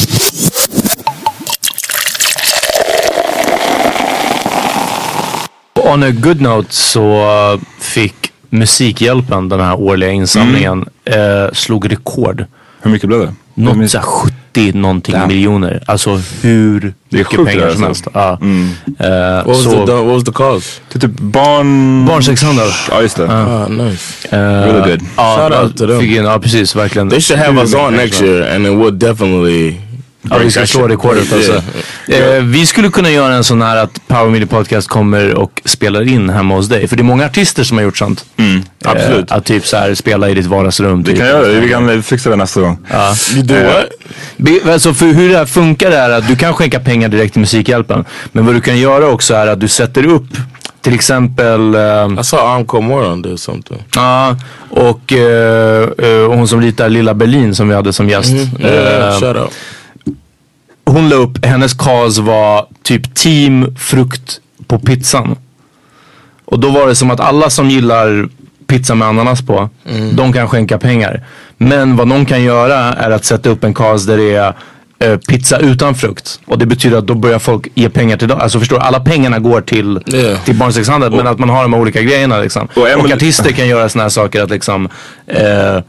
[5.75, 8.15] On a good note så uh, fick
[8.49, 11.43] Musikhjälpen, den här årliga insamlingen, Mm.
[11.45, 12.45] eh, slog rekord.
[12.81, 13.33] Hur mycket blev det?
[13.55, 15.27] Något såhär 70 någonting Damn.
[15.27, 15.83] miljoner.
[15.85, 18.09] Alltså hur mycket sjukt pengar det som alltså.
[18.13, 18.39] helst.
[18.99, 19.05] Ja.
[19.05, 20.81] Eh, What was, så, the, what was the cause?
[20.91, 22.05] Det är typ barn...
[22.05, 22.67] Barnsexhandel.
[22.91, 23.27] Ja just det.
[23.31, 24.27] Ah, nice.
[24.37, 25.01] Eh, Really good.
[25.17, 25.99] Ja, Shout out to them.
[25.99, 27.09] fick in, ja precis, verkligen.
[27.09, 29.75] They should have us on next year, and it would definitely.
[30.29, 31.61] Ja, vi ska slå rekordet alltså.
[32.07, 32.35] Yeah.
[32.37, 36.07] Eh, vi skulle kunna göra en sån här att Power Media Podcast kommer och spelar
[36.07, 36.87] in hemma hos dig.
[36.87, 38.25] För det är många artister som har gjort sånt.
[38.85, 39.31] absolut.
[39.31, 41.03] Eh, att typ så här spela i ditt vardagsrum.
[41.03, 41.17] Typ.
[41.17, 41.59] kan göra det.
[41.59, 42.77] Vi kan fixa det nästa gång.
[43.33, 43.83] You do Eh?
[44.37, 47.39] Be- Alltså för hur det här funkar är att du kan skänka pengar direkt till
[47.41, 48.05] Musikhjälpen.
[48.31, 50.27] Men vad du kan göra också är att du sätter upp
[50.81, 53.83] till exempel ehm, I saw Encore Moron did something.
[53.95, 54.37] Ja,
[54.69, 58.31] och eh, eh, hon som ritar Lilla Berlin som vi hade som gäst.
[58.59, 59.53] Yeah, Eh, shout out.
[60.85, 65.35] Hon la upp, hennes cause var typ team frukt på pizzan.
[66.45, 68.29] Och då var det som att alla som gillar
[68.67, 69.69] pizza med ananas på,
[70.13, 71.21] de kan skänka pengar.
[71.57, 74.53] Men vad någon kan göra är att sätta upp en cause där det är
[74.99, 76.39] eh, pizza utan frukt.
[76.45, 78.39] Och det betyder att då börjar folk ge pengar till dem.
[78.41, 80.43] Alltså förstår du, alla pengarna går till, Yeah.
[80.43, 81.11] till barnsexhandel.
[81.11, 82.67] Men att man har de här olika grejerna liksom.
[82.75, 84.89] Och Och, artister kan göra såna här saker att liksom
[85.27, 85.79] eh,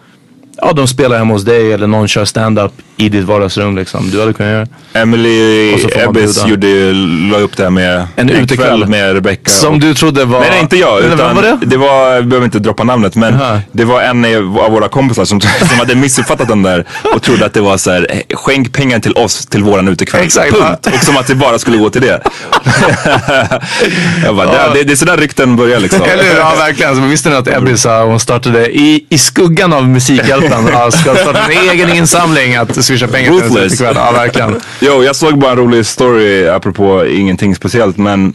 [0.56, 4.10] Ja, de spelar hemma hos dig eller någon kör stand-up i ditt vardagsrum liksom.
[4.10, 6.92] Du hade kunnat göra Emily får man Ebbes gjorde,
[7.32, 8.86] la upp det här med En utekväll.
[8.86, 9.50] med Rebecca.
[9.50, 10.40] Som och- du trodde var...
[10.40, 11.00] Nej, nej inte jag.
[11.00, 11.58] Utan vem var det?
[11.66, 13.60] det var, jag behöver inte droppa namnet, men Jaha.
[13.72, 17.54] det var en av våra kompisar som, som hade missuppfattat den där och trodde att
[17.54, 20.22] det var så här, "Eh, skänk pengar till oss till våran utekväll.
[20.24, 20.52] Exakt.
[20.52, 20.86] Punkt.
[20.94, 22.20] Och som att det bara skulle gå till det.
[24.24, 26.02] jag bara, det, det, det är sådär rykten börjar liksom.
[26.02, 26.36] Eller hur?
[26.38, 26.94] Ja, verkligen.
[26.94, 30.43] Så visste ni att Ebby sa hon startade i, i skuggan av Musikhjälpen.
[30.50, 33.72] Ja, ska starta en egen insamling att swisha pengar till Ruthless.
[33.72, 33.94] utekväll.
[33.96, 34.60] Ja, verkligen.
[34.80, 38.34] Jo, jag såg bara en rolig story apropå ingenting speciellt men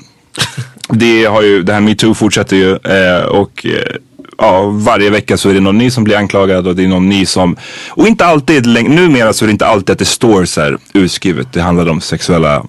[0.89, 3.95] det har ju, det här metoo fortsätter ju eh, och eh,
[4.37, 7.09] ja, varje vecka så är det någon ny som blir anklagad och det är någon
[7.09, 7.55] ny som,
[7.89, 11.53] och inte alltid, numera så är det inte alltid att det står så här utskrivet,
[11.53, 12.63] det handlar om sexuella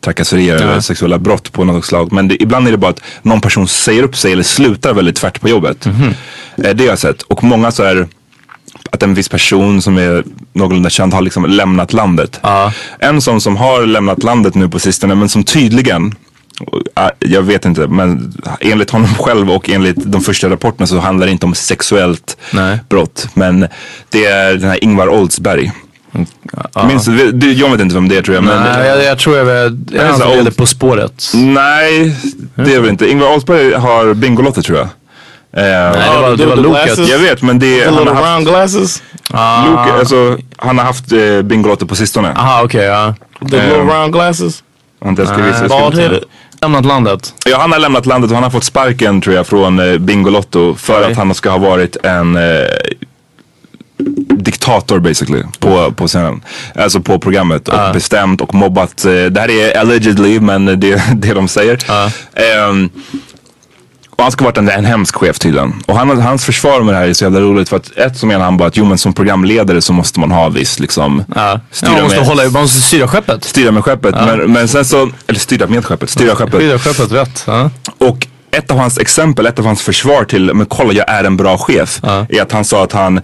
[0.00, 2.12] trakasserier eller sexuella brott på något slag.
[2.12, 5.16] Men det, ibland är det bara att någon person säger upp sig eller slutar väldigt
[5.16, 5.86] tvärt på jobbet.
[5.86, 7.22] Eh, det har jag sett.
[7.22, 8.08] Och många så här
[8.92, 12.40] att en viss person som är någorlunda känd har liksom lämnat landet.
[12.42, 12.72] Ja.
[12.98, 16.14] En sån som har lämnat landet nu på sistone men som tydligen
[16.96, 21.26] äh, jag vet inte, men enligt honom själv och enligt de första rapporterna så handlar
[21.26, 22.78] det inte om sexuellt Nej.
[22.88, 23.28] brott.
[23.34, 23.66] Men
[24.08, 25.72] det är den här Ingvar Oldsberg.
[26.88, 27.52] Minns du?
[27.52, 28.44] Jag vet inte vem det är tror jag.
[28.44, 29.46] Men, Nej, jag, jag tror jag.
[29.46, 31.32] Jag är han som old- På spåret.
[31.34, 32.16] Nej,
[32.54, 33.10] det är väl inte.
[33.10, 34.88] Ingvar Oldsberg har Bingolotter tror jag.
[35.56, 37.08] Eh, Nej, det var, det var glasses?
[37.10, 39.02] Jag vet men det The han har haft, round glasses?
[39.66, 42.32] Luke, alltså, han har haft eh, Bingolotter på sistone.
[42.36, 42.84] Aha, okej.
[42.84, 43.14] ja.
[43.50, 44.62] The little Um, round glasses?
[45.68, 46.24] Bald?
[46.62, 47.34] Lämnat landet.
[47.46, 50.74] Ja, han har lämnat landet och han har fått sparken tror jag från eh, Bingolotto
[50.74, 51.12] för Oj.
[51.12, 52.42] att han ska ha varit en eh,
[54.36, 56.40] diktator basically på, på scenen.
[56.74, 59.04] Alltså på programmet och bestämt och mobbat.
[59.04, 61.78] Eh, det här är allegedly men det är det de säger.
[62.34, 62.90] Ehm,
[64.16, 65.82] och han ska ha varit en, en hemsk chef tydligen.
[65.86, 68.26] Och han, hans försvar med det här är så jävla roligt för att ett så
[68.26, 71.60] menar han bara att jo men som programledare så måste man ha viss liksom Ja.
[71.70, 73.44] styra, Ja, man måste med, hålla, man måste styra skeppet.
[73.44, 74.14] styra med skeppet.
[74.14, 76.54] Men, men sen så, eller styra med skeppet, styra skeppet.
[76.54, 77.44] Styra skeppet rätt.
[77.46, 77.70] Ja.
[77.98, 81.36] Och ett av hans exempel, ett av hans försvar till, men kolla jag är en
[81.36, 82.00] bra chef.
[82.04, 83.20] Är att han sa att han,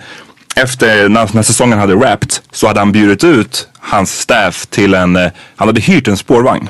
[0.56, 5.16] efter när, när säsongen hade wrapped så hade han bjudit ut hans staff till en,
[5.16, 6.68] eh, han hade hyrt en spårvagn.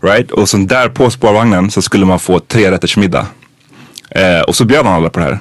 [0.00, 0.30] Right?
[0.30, 3.26] Och så där på spårvagnen så skulle man få tre rätters middag.
[4.10, 5.38] Eh, och så bjöd han alla på det här.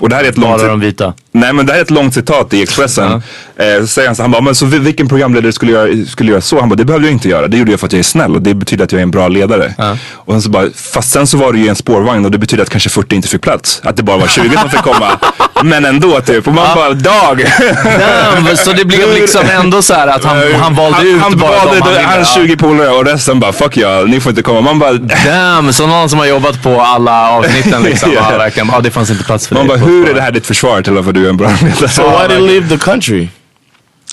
[0.00, 0.58] Och det här är ett långt...
[0.58, 1.14] Bara de vita.
[1.34, 3.12] Nej men det här är ett långt citat i Expressen.
[3.56, 6.40] Eh, så säger han så, han bara, men så vilken programledare skulle göra, skulle göra
[6.40, 6.60] så?
[6.60, 7.48] Han bara, det behövde jag inte göra.
[7.48, 9.10] Det gjorde jag för att jag är snäll och det betyder att jag är en
[9.10, 9.74] bra ledare.
[10.14, 12.62] Och sen så bara, fast sen så var det ju en spårvagn och det betyder
[12.62, 13.80] att kanske 40 inte fick plats.
[13.84, 15.18] Att det bara var 20 som fick komma.
[15.64, 16.46] Men ändå typ.
[16.48, 17.44] Och man bara, dag!
[17.84, 21.64] Damn, så det blev liksom ändå så här att han, han valde ut han bara
[21.64, 24.60] valde de han hans 20 polare och resten bara, fuck ja, ni får inte komma.
[24.60, 28.10] Man bara, Damn, så någon som har jobbat på alla avsnitten liksom.
[28.14, 28.28] Ja.
[28.32, 28.38] ja.
[28.38, 29.76] verkligen, ja, det fanns inte plats för man dig.
[29.78, 31.88] bara, på- hur är det här ditt försvar till varför du är en bra ledare?
[31.88, 33.28] So why did he leave the country?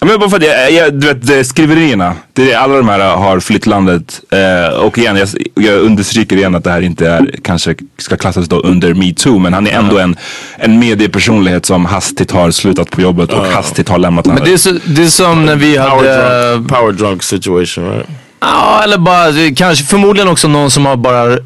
[0.02, 3.00] Men bara för att jag, jag, du vet det- skriverierna, det är, alla de här
[3.00, 4.22] har flytt landet.
[4.32, 5.28] Eh, och igen, jag,
[5.66, 9.40] jag understryker igen att det här inte är, kanske ska klassas då under metoo.
[9.40, 10.16] Men han är ändå en,
[10.58, 14.46] en mediepersonlighet som hastigt har slutat på jobbet och hastigt har lämnat Men landet.
[14.50, 16.52] det är, så, det är som när vi Power hade...
[16.54, 18.06] drunk, power drunk situation, right?
[18.40, 21.38] Ja, eller bara kanske förmodligen också någon som har bara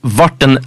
[0.00, 0.58] varit en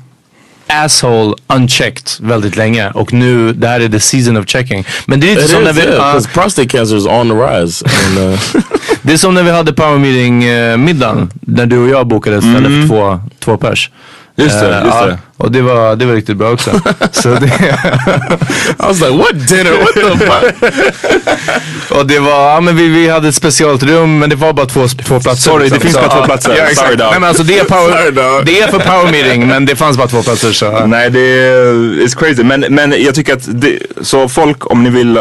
[0.68, 4.86] asshole unchecked väldigt länge och nu, det här är the season of checking.
[5.06, 7.36] Men det är lite It som när vi, yeah, 'cause prostate cancer is on the
[7.36, 7.86] rise.
[7.86, 8.40] And, uh,
[9.02, 12.38] det är som när vi hade power meeting eh, middagen när du och jag bokade
[12.38, 13.92] istället för två, två pers.
[14.40, 15.18] Just det, Eh, just det.
[15.38, 16.72] Och det var, det var riktigt bra också.
[17.12, 19.72] Så det, I was like, what dinner?
[19.72, 22.00] What the fuck?
[22.00, 24.66] och det var, ja men vi, vi hade ett speciellt rum men det var bara
[24.66, 25.52] två, två platser.
[25.52, 25.78] Sorry, liksom.
[25.80, 26.56] det finns Så, bara två platser.
[26.58, 26.80] Ja, exakt.
[26.80, 27.08] Sorry, dog.
[27.12, 30.08] Nej men alltså det är, power, det är för power meeting men det fanns bara
[30.08, 30.86] två platser så.
[30.86, 31.74] Nej det är
[32.06, 32.44] it's crazy.
[32.44, 35.20] Men, men jag tycker att det, så folk om ni vill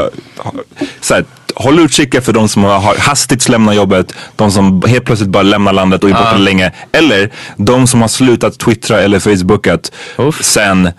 [1.00, 1.24] så här,
[1.56, 4.12] håll utkik efter de som har hastigt lämnat jobbet.
[4.36, 6.72] De som helt plötsligt bara lämnar landet och är borta länge.
[6.92, 10.44] Eller de som har slutat twittra eller facebookat Uff.
[10.44, 10.90] sen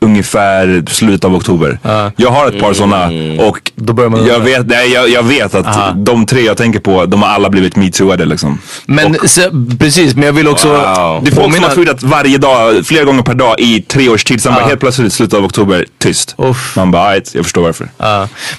[0.00, 1.78] ungefär slutet av oktober.
[2.16, 3.06] Jag har ett par sådana
[3.42, 6.80] och Då börjar man jag, vet, nej, jag, jag vet att de tre jag tänker
[6.80, 8.58] på, de har alla blivit metooade liksom.
[8.86, 9.40] Men så,
[9.78, 11.24] precis, men jag vill också Wow.
[11.24, 14.24] Det är folk som har tweetat varje dag, flera gånger per dag i tre års
[14.24, 14.42] tid.
[14.42, 16.34] Sen bara helt plötsligt slutet av oktober, tyst.
[16.38, 16.76] Uff.
[16.76, 17.88] Man bara, "Ajt, jag förstår varför.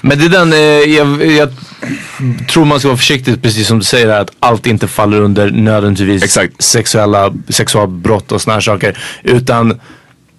[0.00, 1.48] Men det är den, eh, jag, jag
[2.50, 5.50] tror man ska vara försiktig precis som du säger här, att allt inte faller under
[5.50, 6.62] nödvändigtvis Exakt.
[6.62, 8.98] sexuella, sexualbrott och såna här saker.
[9.22, 9.80] Utan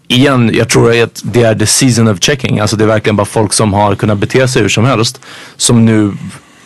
[0.09, 2.59] igen, jag tror att det är the season of checking.
[2.59, 5.21] Alltså det är verkligen bara folk som har kunnat bete sig hur som helst.
[5.57, 6.13] Som nu,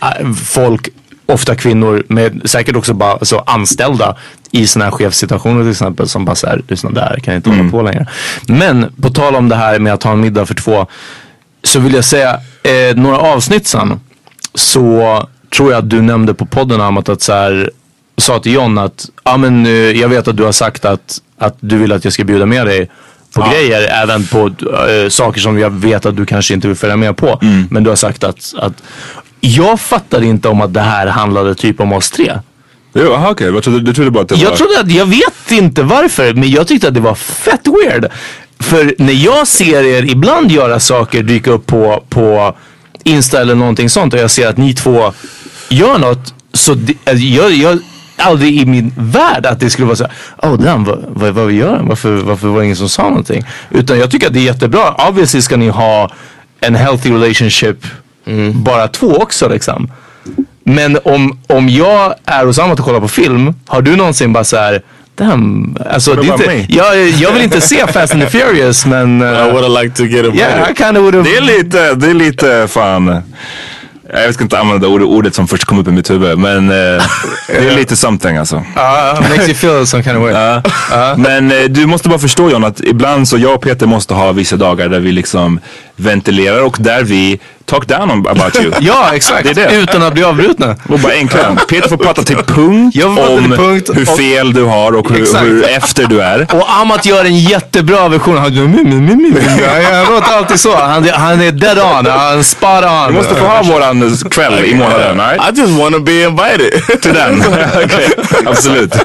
[0.01, 0.89] äh, folk,
[1.25, 4.17] ofta kvinnor, med säkert också bara alltså, anställda
[4.51, 6.07] i sådana här chefssituationer till exempel.
[6.07, 8.07] Som bara såhär, lyssna där, kan jag inte hålla på längre.
[8.47, 10.87] Men på tal om det här med att ha en middag för två.
[11.63, 13.99] Så vill jag säga, eh, några avsnitt sen
[14.53, 17.71] så tror jag att du nämnde på podden Amat att så här,
[18.17, 21.57] sa till John att ja men eh, jag vet att du har sagt att, att
[21.59, 22.89] du vill att jag ska bjuda med dig
[23.33, 26.97] på grejer, även på eh, saker som jag vet att du kanske inte vill följa
[26.97, 27.39] med på.
[27.69, 28.83] Men du har sagt att, att
[29.41, 32.39] jag fattade inte om att det här handlade typ om oss tre.
[32.93, 33.51] Jo, aha, okej.
[33.51, 34.57] Vad trodde Du trodde bara att det Jag var...
[34.57, 38.07] trodde att, jag vet inte varför, men jag tyckte att det var fett weird.
[38.59, 42.55] För när jag ser er ibland göra saker dyka upp på, på
[43.03, 45.13] Insta eller någonting sånt och jag ser att ni två
[45.69, 46.33] gör något.
[46.53, 47.79] Så det, alltså, jag, jag
[48.23, 50.13] aldrig i min värld att det skulle vara så här,
[50.49, 51.79] oh damn, vad, vad, vad vi gör?
[51.83, 53.43] Varför, varför var det ingen som sa någonting?
[53.71, 55.07] Utan jag tycker att det är jättebra.
[55.09, 56.09] Obviously ska ni ha
[56.59, 57.77] en healthy relationship,
[58.53, 59.91] bara två också liksom.
[60.63, 64.43] Men om, om jag är hos Amat och kollar på film, har du någonsin bara
[64.43, 64.81] så här,
[65.15, 69.25] damn, alltså det inte, jag, jag vill inte se Fast and the Furious men I
[69.25, 70.39] uh, would have liked to get invited.
[70.39, 71.29] yeah, I kind of would have.
[71.29, 73.21] Det är lite, det är lite fan...
[74.15, 76.37] Jag ska inte använda ordet, ordet som först kom upp i mitt huvud.
[76.37, 76.75] Men eh,
[77.47, 78.55] det är lite something alltså.
[78.55, 80.61] Uh, makes you feel some kind of way.
[80.91, 81.15] Ja.
[81.17, 84.31] Men eh, du måste bara förstå John att ibland så jag och Peter måste ha
[84.31, 85.59] vissa dagar där vi liksom
[85.95, 88.71] ventilerar och där vi talk down about you.
[88.81, 89.43] Ja, exakt.
[89.43, 89.75] Det är det.
[89.75, 90.75] Utan att bli avbrutna.
[90.89, 91.55] Och bara enklare.
[91.69, 95.39] Peter får prata till punkt om till punkt hur och- fel du har och hur,
[95.39, 96.47] hur efter du är.
[96.53, 98.37] Och Amat gör en jättebra version.
[98.37, 100.75] Han, Han låter alltid så.
[100.75, 102.05] Han, han är dead on.
[102.05, 103.07] Han spot on.
[103.07, 105.17] Vi måste få ha våran kväll i månaden.
[105.17, 105.41] Right?
[105.57, 107.01] I just want to be invited.
[107.01, 107.43] Till den.
[107.83, 108.09] Okej,
[108.45, 108.95] Absolut.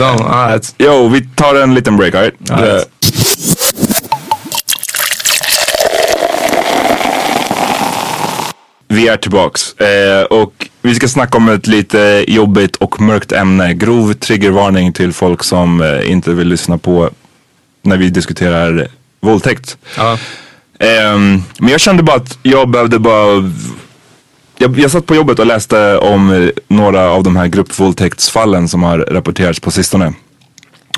[0.00, 0.74] All right.
[0.78, 2.14] Jo, vi tar en liten break.
[2.14, 2.34] All right?
[2.50, 2.82] Yeah.
[8.92, 13.74] Vi är tillbaks eh, och vi ska snacka om ett lite jobbigt och mörkt ämne.
[13.74, 17.10] Grov triggervarning till folk som eh, inte vill lyssna på
[17.82, 18.88] när vi diskuterar
[19.20, 19.76] våldtäkt.
[19.96, 20.18] Ja.
[20.78, 23.50] Ehm, men jag kände bara att jag behövde bara
[24.58, 28.82] jag, jag satt på jobbet och läste om eh, några av de här gruppvåldtäktsfallen som
[28.82, 30.12] har rapporterats på sistone.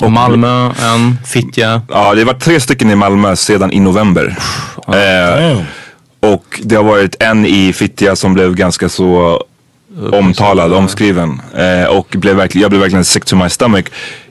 [0.03, 1.83] Och Malmö, en, Fittja.
[1.89, 4.37] Ja, det var tre stycken i Malmö sedan i november.
[4.89, 5.59] Eh,
[6.33, 9.43] och det har varit en i Fittja som blev ganska så
[10.13, 11.41] omtalad, omskriven.
[11.57, 13.85] Eh, och blev verkligen, jag blev verkligen sick to my stomach.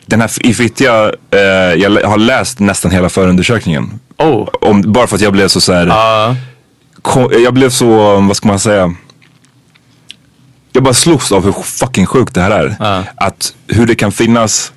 [0.06, 1.39] Den här i Fittja, eh,
[1.82, 3.99] jag har läst nästan hela förundersökningen.
[4.17, 4.47] Oh.
[4.62, 6.36] Om, bara för att jag blev så såhär, Ja.
[7.01, 8.93] ko- jag blev så, vad ska man säga?
[10.71, 12.75] Jag bara slogs av hur fucking sjukt det här är.
[12.79, 13.03] Ja.
[13.15, 14.72] Att hur det kan finnas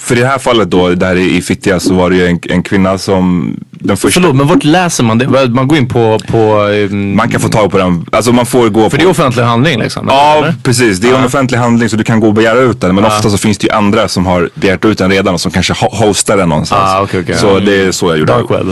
[0.00, 2.62] för i det här fallet då, där i Fittja så var det ju en, en
[2.62, 4.20] kvinna som den första...
[4.20, 5.48] Förlåt, men vart läser man det?
[5.48, 6.18] Man går in på...
[6.28, 6.38] på
[6.72, 8.96] ehm, Man kan få tag på den, alltså man får gå För på...
[8.96, 10.06] det är offentlig handling liksom?
[10.08, 10.54] Ja, eller?
[10.62, 10.98] precis.
[10.98, 12.94] Det är en offentlig handling så du kan gå och begära ut den.
[12.94, 15.52] Men ofta så finns det ju andra som har begärt ut den redan och som
[15.52, 16.90] kanske ho- hostar den någonstans.
[16.90, 17.36] Ah, okej, okej.
[17.38, 18.32] Så det är så jag gjorde.
[18.32, 18.66] Dark web.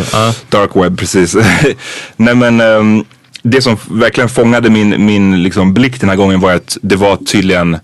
[0.49, 1.37] Dark web, precis.
[2.17, 3.05] Nej men ehm,
[3.43, 7.17] det som verkligen fångade min, min liksom, blick den här gången var att det var
[7.17, 7.77] tydligen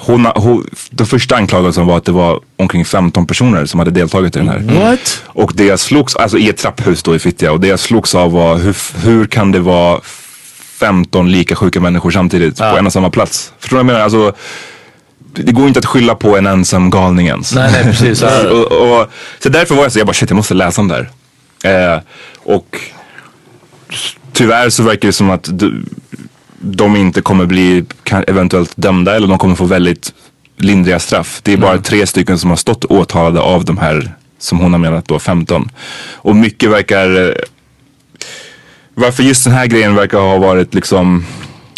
[0.00, 4.36] hon, hon, den första anklagelsen var att det var omkring 15 personer som hade deltagit
[4.36, 4.58] i den här.
[4.58, 5.22] What?
[5.26, 8.14] Och det jag slogs, alltså i ett trapphus då i Fittja och det jag slogs
[8.14, 10.00] av var hur, hur kan det vara
[10.80, 13.52] 15 lika sjuka människor samtidigt på en och samma plats?
[13.58, 14.00] Förstår du vad jag menar?
[14.00, 14.32] Alltså,
[15.34, 17.54] det går inte att skylla på en ensam galning ens.
[17.54, 18.22] Nej, nej, precis.
[18.28, 18.50] Ja.
[18.50, 20.94] och, och, så därför var jag så, jag bara shit jag måste läsa om det
[20.94, 21.94] här.
[21.94, 22.00] Eh,
[22.44, 22.80] och
[24.32, 25.86] tyvärr så verkar det som att de,
[26.60, 27.84] de inte kommer bli
[28.26, 30.12] eventuellt dömda eller de kommer få väldigt
[30.56, 31.40] lindriga straff.
[31.42, 34.78] Det är bara tre stycken som har stått åtalade av de här som hon har
[34.78, 35.70] menat då 15.
[36.12, 37.34] Och mycket verkar eh,
[38.94, 41.24] varför just den här grejen verkar ha varit liksom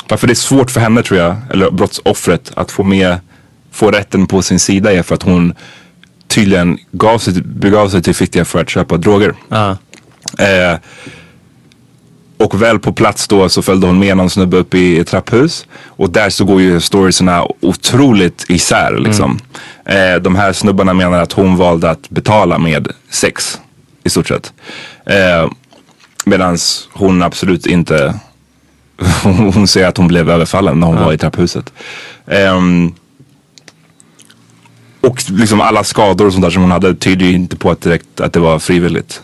[0.08, 3.20] varför det är svårt för henne tror jag, eller brottsoffret att få med,
[3.72, 5.54] få rätten på sin sida är för att hon
[6.28, 9.34] tydligen gav sig, begav sig till Fittja för att köpa droger.
[9.48, 9.76] Ja.
[10.38, 10.78] Eh,
[12.40, 15.66] och väl på plats då så följde hon med någon snubbe upp i ett trapphus.
[15.87, 19.38] Och där så går ju storiesarna otroligt isär liksom.
[19.85, 23.61] Eh, de här snubbarna menar att hon valde att betala med sex.
[24.05, 24.53] I stort sett.
[25.07, 25.50] Eh,
[26.24, 26.59] Medan
[26.92, 28.14] hon absolut inte
[29.22, 31.72] hon säger att hon blev överfallen när hon var i trapphuset.
[32.26, 32.94] Ehm,
[35.00, 37.81] och liksom alla skador och sånt där som hon hade tyder ju inte på att,
[37.81, 39.22] direkt, att det var frivilligt.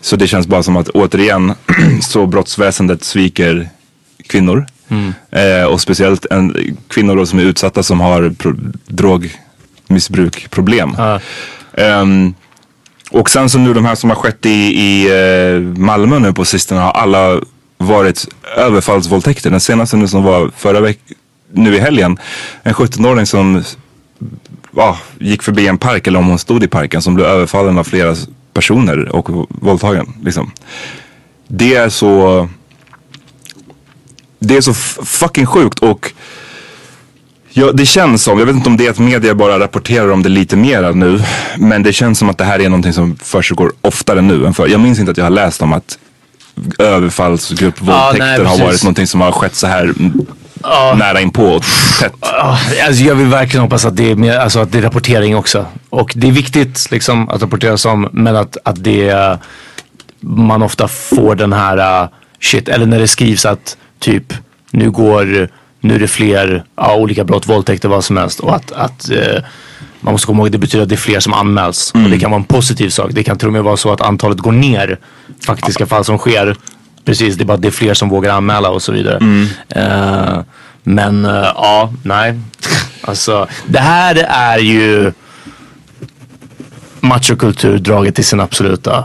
[0.00, 1.54] Så det känns bara som att återigen
[2.02, 3.68] så brottsväsendet sviker
[4.26, 4.66] kvinnor.
[5.30, 8.54] Eh, och speciellt en, kvinnor då som är utsatta som har pro,
[8.86, 10.96] drogmissbrukproblem.
[11.74, 12.34] Ehm,
[13.10, 16.44] och sen så nu de här som har skett i, i eh, Malmö nu på
[16.44, 17.40] sistone har alla
[17.78, 19.50] varit överfallsvåldtäkter.
[19.50, 21.16] Den senaste nu som var förra veckan,
[21.52, 22.18] nu i helgen.
[22.62, 23.62] En 17-åring som
[24.76, 27.84] ja, gick förbi en park eller om hon stod i parken som blev överfallen av
[27.84, 28.14] flera
[28.58, 30.06] personer och våldtagen.
[30.22, 30.50] Liksom.
[31.48, 32.48] Det är så
[34.38, 36.12] det är så fucking sjukt och
[37.50, 40.22] ja, det känns som, jag vet inte om det är att media bara rapporterar om
[40.22, 41.22] det lite mera nu.
[41.58, 44.66] Men det känns som att det här är någonting som försiggår oftare nu än förr.
[44.68, 45.98] Jag minns inte att jag har läst om att
[46.78, 48.60] överfallsgruppvåldtäkter nej, har precis.
[48.60, 50.26] varit någonting som har skett så här mm,
[50.98, 51.64] nära inpå och
[52.00, 52.12] tätt.
[52.20, 55.36] Ja, Alltså jag vill verkligen hoppas att det är, mer, alltså att det är rapportering
[55.36, 55.66] också.
[55.90, 59.38] Och det är viktigt liksom, att rapportera som, men att, att det
[60.20, 62.08] man ofta får den här uh,
[62.40, 64.34] shit, eller när det skrivs att typ
[64.70, 65.48] nu går,
[65.80, 68.40] nu är det fler ja, olika brott, våldtäkter, vad som helst.
[68.40, 69.42] Och att, att eh,
[70.00, 71.92] man måste komma ihåg att det betyder att det är fler som anmäls.
[72.04, 73.10] Och det kan vara en positiv sak.
[73.12, 74.98] Det kan till och med vara så att antalet går ner,
[75.46, 76.56] faktiska fall som sker.
[77.04, 79.46] Precis, det är bara att det är fler som vågar anmäla och så vidare.
[79.68, 80.40] Eh,
[80.82, 82.40] men eh, ja, nej.
[83.00, 85.12] Alltså, det här är ju
[87.00, 89.04] machokultur draget till sin absoluta,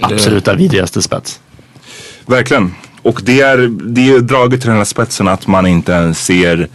[0.00, 1.40] absoluta vidrigaste spets.
[2.26, 2.74] Verkligen.
[3.02, 6.68] Och det är, det är draget till den här spetsen att man inte ens ser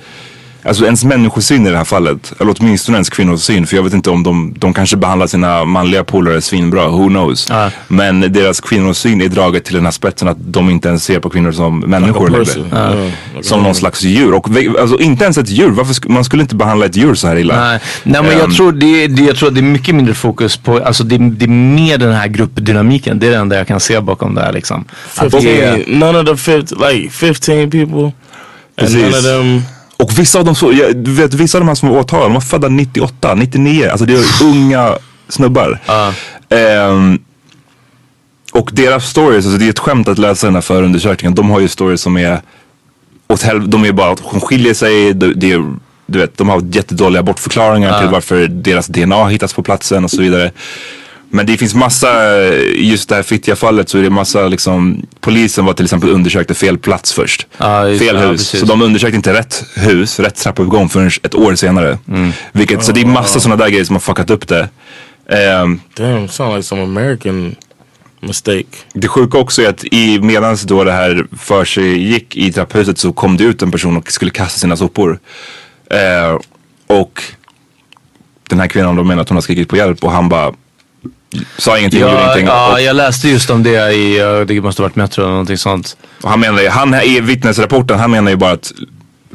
[0.67, 3.67] Alltså ens människosyn i det här fallet, eller åtminstone ens kvinnosyn.
[3.67, 7.47] För jag vet inte om de, de kanske behandlar sina manliga polare svinbra, who knows.
[7.49, 7.71] Ja.
[7.87, 11.29] Men deras kvinnosyn är draget till den här spetsen att de inte ens ser på
[11.29, 12.45] kvinnor som människor längre.
[12.45, 12.67] person.
[12.73, 13.09] Yeah.
[13.41, 14.33] Som någon slags djur.
[14.33, 14.47] Och
[14.79, 15.69] alltså, inte ens ett djur.
[15.69, 17.55] Varför sk- man skulle inte behandla ett djur så här illa.
[17.69, 20.13] Nej, nej men Ehm, jag, tror det, det, jag tror att det är mycket mindre
[20.13, 23.19] fokus på, alltså det, det är mer den här gruppdynamiken.
[23.19, 24.85] Det är det enda jag kan se bakom det här liksom.
[25.17, 28.03] Att det är, 15, none of the 50, like 15 people.
[28.03, 28.11] And
[28.75, 29.01] Precis.
[29.01, 29.61] none of them.
[30.05, 32.25] Och vissa av dem, så, jag, du vet, vissa av de här som var åtalade,
[32.27, 33.89] de var födda 98, 99.
[33.89, 34.97] Alltså det är unga
[35.29, 35.79] snubbar.
[36.49, 37.19] Ehm,
[38.51, 41.35] och deras stories, alltså det är ett skämt att läsa den här förundersökningen.
[41.35, 42.41] De har ju stories som är
[43.27, 45.13] åt hel- de är bara att hon skiljer sig.
[45.13, 45.73] Det, det är,
[46.05, 50.21] du vet, de har jättedåliga bortförklaringar till varför deras DNA hittas på platsen och så
[50.21, 50.51] vidare.
[51.29, 55.65] Men det finns massa, i just det här Fittja-fallet så är det massa liksom, polisen
[55.65, 57.47] var till exempel undersökte fel plats först.
[57.57, 58.29] Ja, just- fel hus.
[58.41, 58.59] precis.
[58.59, 61.97] så de undersökte inte rätt hus, rätt trappuppgång förrän ett år senare.
[62.07, 62.31] Mm.
[62.51, 64.69] Vilket, så det är massa sådana där grejer som har fuckat upp det.
[65.29, 67.55] Ehm, Damn, sound like some American
[68.19, 68.65] mistake.
[68.93, 72.97] det sjuka också är att i, medans då det här för sig gick i trapphuset
[72.97, 75.19] så kom det ut en person och skulle kasta sina sopor.
[75.91, 76.39] Eh,
[76.87, 77.23] och
[78.49, 80.53] den här kvinnan då menar att hon har skrikit på hjälp och han bara
[81.57, 82.45] sa ingenting, gjorde Ja, ingenting.
[82.45, 84.17] ja, och, jag läste just om det i,
[84.47, 85.97] det måste varit Metro eller någonting sånt.
[86.21, 88.71] och han menar ju, han i vittnesrapporten, han menar ju bara att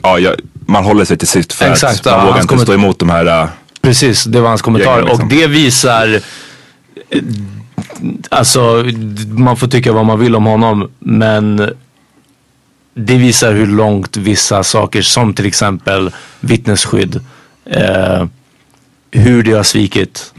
[0.02, 0.34] ja, jag,
[0.66, 3.10] man håller sig till sist för Exakt, att man ja, vågar inte stå emot de
[3.10, 3.48] här uh,
[3.82, 4.90] Precis, det var hans kommentar.
[4.90, 5.24] Gängen, liksom.
[5.24, 6.20] Och det visar,
[7.10, 7.22] eh,
[8.28, 8.84] alltså
[9.28, 11.70] man får tycka vad man vill om honom men
[12.94, 17.20] det visar hur långt vissa saker som till exempel vittnesskydd,
[17.64, 18.26] eh,
[19.10, 20.34] hur det har svikit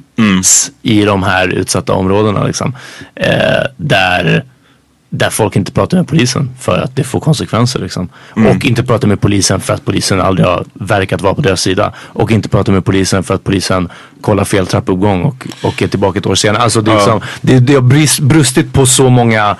[0.81, 2.43] i de här utsatta områdena.
[2.43, 2.75] Liksom.
[3.15, 4.45] Eh, där,
[5.09, 7.79] där folk inte pratar med polisen för att det får konsekvenser.
[7.79, 8.09] Liksom.
[8.49, 11.93] Och inte pratar med polisen för att polisen aldrig har verkat vara på deras sida.
[11.97, 13.89] Och inte pratar med polisen för att polisen
[14.21, 16.63] kollar fel trappuppgång och, och är tillbaka ett år senare.
[16.63, 19.55] Alltså det, är liksom, det, det har brist, brustit på så många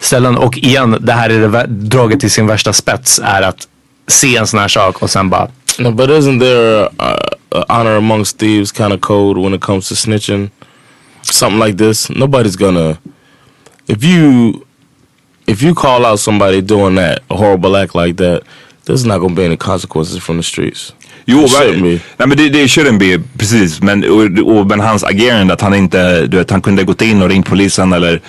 [0.00, 0.36] ställen.
[0.36, 3.68] Och igen, det här är det draget till sin värsta spets är att
[4.06, 5.48] se en sån här sak och sen bara
[5.78, 7.18] No, but isn't there a,
[7.54, 10.50] a honor amongst thieves kind of code when it comes to snitching?
[11.22, 12.10] Something like this.
[12.10, 12.98] Nobody's gonna.
[13.86, 14.64] If you
[15.46, 18.42] if you call out somebody doing that a horrible act like that,
[18.84, 20.92] there's not gonna be any consequences from the streets.
[21.26, 21.46] Jo,
[22.16, 23.82] nej men det, det shouldn't be, precis.
[23.82, 27.22] Men, och, och, men hans agerande, att han inte, du vet, han kunde gått in
[27.22, 28.20] och ringt polisen eller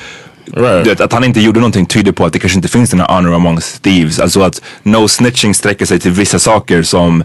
[0.53, 0.87] Right.
[0.87, 3.07] vet, att han inte gjorde någonting tyder på att det kanske inte finns den här
[3.07, 4.19] honor amongst thieves.
[4.19, 7.23] Alltså att no snitching sträcker sig till vissa saker som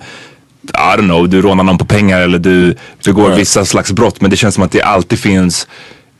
[0.74, 3.40] I don't know, du rånar någon på pengar eller du begår Right.
[3.40, 4.20] vissa slags brott.
[4.20, 5.66] Men det känns som att det alltid finns,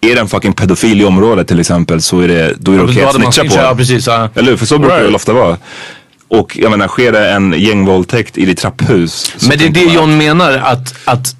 [0.01, 2.83] är det en fucking pedofil i området till exempel så är det, då är det
[2.85, 3.63] okej Då att snitcha på.
[3.63, 4.29] ja, precis, ja.
[4.35, 4.57] Eller hur?
[4.57, 5.09] För så brukar det Right.
[5.09, 5.57] väl ofta vara.
[6.29, 9.35] Och jag menar, sker det en gängvåldtäkt i ditt trapphus.
[9.49, 11.37] Men det är det John menar att, att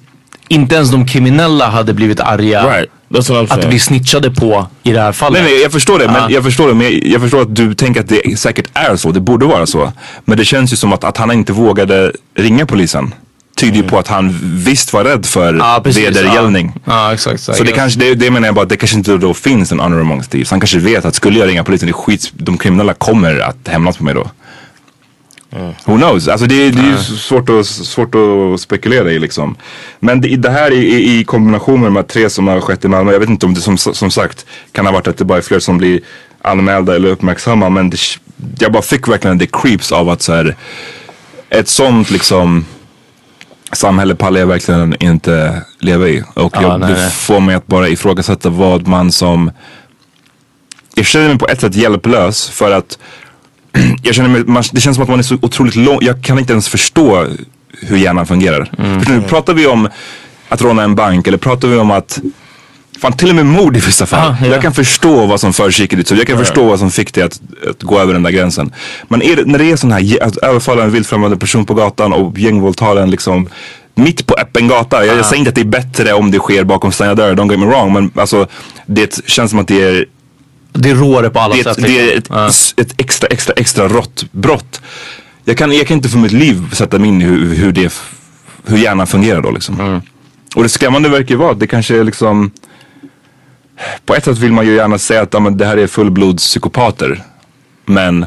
[0.47, 2.77] inte ens de kriminella hade blivit arga.
[2.77, 2.89] Right.
[3.11, 5.43] I'm Att bli snitchade på i det här fallet.
[5.43, 6.05] Nej, nej, jag förstår det.
[6.05, 6.11] Ja.
[6.11, 6.73] Men jag förstår det.
[6.73, 9.11] Men jag, förstår att du tänker att det säkert är så.
[9.11, 9.91] Det borde vara så.
[10.25, 13.13] Men det känns ju som att, att han inte vågade ringa polisen.
[13.57, 16.07] Tyder ju på att han visst var rädd för precis.
[16.07, 16.73] vedergällning.
[16.75, 17.41] Ja, ja exakt.
[17.41, 19.79] Så det, kanske, det, det menar jag bara att det kanske inte då finns en
[19.79, 20.51] honor amongst thieves.
[20.51, 23.67] Han kanske vet att skulle jag ringa polisen, det är skit, de kriminella kommer att
[23.67, 24.27] hämnas på mig då.
[25.85, 26.27] Who knows?
[26.27, 29.55] Alltså det, det är ju svårt att, svårt att spekulera i liksom.
[29.99, 32.87] Men det, det här i, i, kombination med de här tre som har skett i
[32.87, 33.11] Malmö.
[33.11, 35.41] Jag vet inte om det som, som sagt kan ha varit att det bara är
[35.41, 35.99] fler som blir
[36.41, 37.69] anmälda eller uppmärksamma.
[37.69, 37.97] Men det,
[38.59, 40.55] jag bara fick verkligen det creeps av att så här,
[41.49, 42.65] ett sånt liksom
[43.73, 46.23] samhälle pallar jag verkligen inte leva i.
[46.35, 49.51] Och Ja, jag, nej, det får mig att bara ifrågasätta vad man som
[50.95, 52.97] jag känner mig på ett sätt hjälplös för att
[54.03, 56.39] jag känner mig, man, det känns som att man är så otroligt lång, jag kan
[56.39, 57.27] inte ens förstå
[57.81, 58.69] hur hjärnan fungerar.
[58.77, 58.99] Mm.
[58.99, 59.89] Förstår du, pratar vi om
[60.49, 62.19] att råna en bank eller pratar vi om att
[63.01, 64.31] Fan till och med mord i vissa fall.
[64.31, 64.47] Ah, ja.
[64.47, 66.11] Jag kan förstå vad som försiggick i ditt.
[66.11, 68.73] Jag kan förstå vad som fick dig att, att gå över den där gränsen.
[69.07, 72.39] Men är när det är sån här, att överfalla en vildfrämmande person på gatan och
[72.39, 73.49] gängvåldta en liksom
[73.95, 75.05] mitt på öppen gata.
[75.05, 77.51] Jag, jag säger inte att det är bättre om det sker bakom stängda dörrar, don't
[77.51, 77.93] get me wrong.
[77.93, 78.47] Men alltså
[78.85, 80.05] det känns som att det är
[80.73, 81.83] Det är råare på alla det, ett- sätt.
[81.85, 82.35] det är ett, liksom.
[82.37, 82.81] Ja.
[82.83, 84.81] ett extra, extra, extra rått brott.
[85.45, 87.93] Jag kan, jag kan inte för mitt liv sätta mig in i hur, hur, det,
[88.65, 89.79] hur hjärnan fungerar då liksom.
[89.79, 90.01] Mm.
[90.55, 92.51] Och det skrämmande verkar ju vara att det kanske är liksom
[94.05, 97.23] På ett sätt vill man ju gärna säga att ja, men det här är fullblodspsykopater.
[97.85, 98.25] Men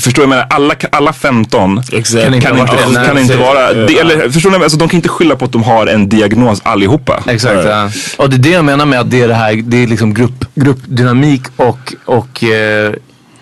[0.00, 0.22] Förstår du?
[0.22, 2.20] Jag menar alla, alla 15 Exactly.
[2.22, 4.56] Kan inte kan inte, en- kan inte vara, det, eller förstår ni?
[4.56, 7.22] Alltså, de kan inte skylla på att de har en diagnos allihopa.
[7.26, 7.64] Exakt.
[7.64, 7.90] Ja.
[8.18, 10.14] Och det är det jag menar med att det är det här, det är liksom
[10.14, 12.92] grupp, gruppdynamik och, och eh,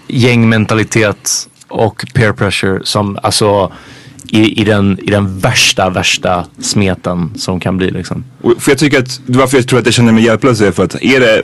[0.09, 3.73] gängmentalitet och peer pressure som alltså
[4.29, 8.25] i, i, den, i den värsta, värsta smeten som kan bli liksom.
[8.43, 10.85] Och För jag tycker att, varför jag tror att jag känner mig hjälplös är för
[10.85, 11.43] att är det,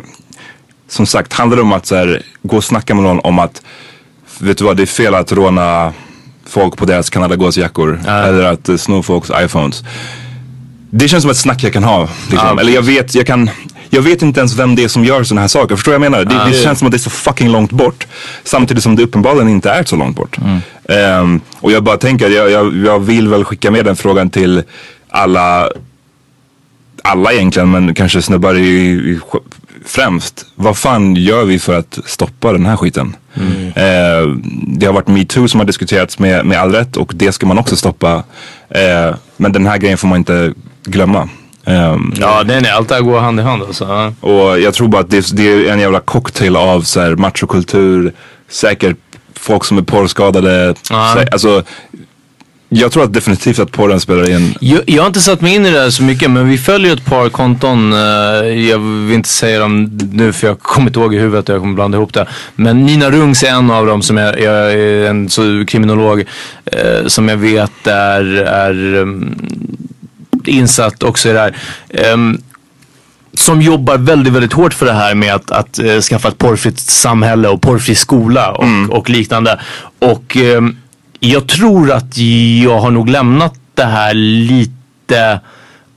[0.88, 3.62] som sagt, handlar det om att så här, gå och snacka med någon om att,
[4.38, 5.92] vet du vad, det är fel att råna
[6.46, 8.00] folk på deras Canada Goose-jackor.
[8.06, 9.84] Eller att uh, sno folks iPhones.
[10.90, 12.08] Det känns som ett snack jag kan ha.
[12.30, 12.48] Liksom.
[12.48, 13.50] Ja, Eller jag vet, jag kan,
[13.90, 15.76] jag vet inte ens vem det är som gör sådana här saker.
[15.76, 16.24] Förstår du vad jag menar?
[16.24, 18.06] Det, det känns som att det är så fucking långt bort.
[18.44, 20.38] Samtidigt som det uppenbarligen inte är så långt bort.
[20.88, 24.62] Ehm, och jag bara tänker, jag, jag, jag vill väl skicka med den frågan till
[25.08, 25.68] alla
[27.02, 29.20] alla egentligen, men kanske snubbar i, i,
[29.88, 30.46] främst.
[30.54, 33.16] Vad fan gör vi för att stoppa den här skiten?
[33.74, 34.28] Eh,
[34.66, 37.58] det har varit metoo som har diskuterats med, med all rätt och det ska man
[37.58, 38.14] också stoppa.
[38.70, 40.52] Eh, men den här grejen får man inte
[40.84, 41.28] glömma.
[41.64, 44.14] Ehm, Ja, nej, nej, allt det här går hand i hand alltså.
[44.20, 48.12] Och jag tror bara att det, det är en jävla cocktail av så här machokultur,
[48.48, 48.96] säkert
[49.34, 50.74] folk som är porrskadade.
[50.90, 51.14] Ja.
[51.16, 51.62] Sä- Alltså,
[52.68, 54.54] jag tror att definitivt att porren spelar in.
[54.60, 56.92] Jag, jag har inte satt mig in i det här så mycket men vi följer
[56.92, 57.92] ett par konton.
[57.92, 57.98] eh,
[58.68, 61.62] jag vill inte säga dem nu för jag kommer inte ihåg i huvudet och jag
[61.62, 62.26] kommer blanda ihop det.
[62.56, 66.24] Men Nina Rungs är en av dem som är, jag är en så kriminolog
[66.64, 69.34] eh, som jag vet är, är um,
[70.44, 71.56] insatt också i det här.
[71.88, 72.38] Ehm,
[73.34, 76.78] som jobbar väldigt, väldigt hårt för det här med att, att uh, skaffa ett porrfritt
[76.78, 78.90] samhälle och porrfri skola och, mm.
[78.90, 79.60] och liknande.
[79.98, 80.76] Och um,
[81.20, 82.18] jag tror att
[82.62, 85.40] jag har nog lämnat det här lite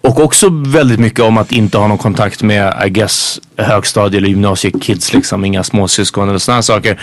[0.02, 4.30] och också väldigt mycket om att inte ha någon kontakt med, I guess, högstadie eller
[4.30, 5.46] gymnasiekids liksom.
[5.46, 7.00] Inga småsyskon eller sådana saker.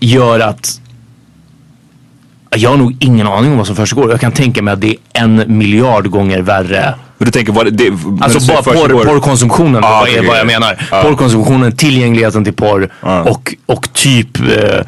[0.00, 0.80] Gör att
[2.56, 4.10] jag har nog ingen aning om vad som försiggår.
[4.10, 6.94] Jag kan tänka mig att det är en miljard gånger värre.
[7.18, 10.86] Men du tänker vad det, Alltså bara porr, porrkonsumtionen ah, vad är vad jag menar.
[10.90, 11.02] Ah.
[11.02, 13.20] Porrkonsumtionen, tillgängligheten till porr ah.
[13.20, 14.80] och, och typ eh,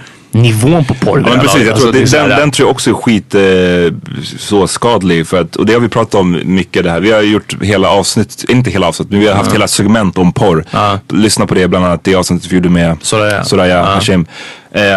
[0.42, 1.22] nivån på porr.
[1.26, 4.66] Ja, men precis, jag tror alltså, den, den, tror jag också är skit eh, så
[4.66, 5.26] skadlig.
[5.26, 7.00] För att, och det har vi pratat om mycket det här.
[7.00, 10.32] Vi har gjort hela avsnitt, inte hela avsnitt, men vi har haft hela segment om
[10.32, 10.64] porr.
[11.08, 14.26] Lyssna på det bland annat, det avsnittet vi gjorde med Soraya, Soraya Hashim.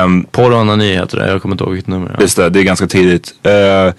[0.04, 2.16] Um, porr och onani heter det, jag kommer inte ihåg vilket nummer.
[2.20, 3.34] Just det, det är ganska tidigt.
[3.48, 3.94] Uh,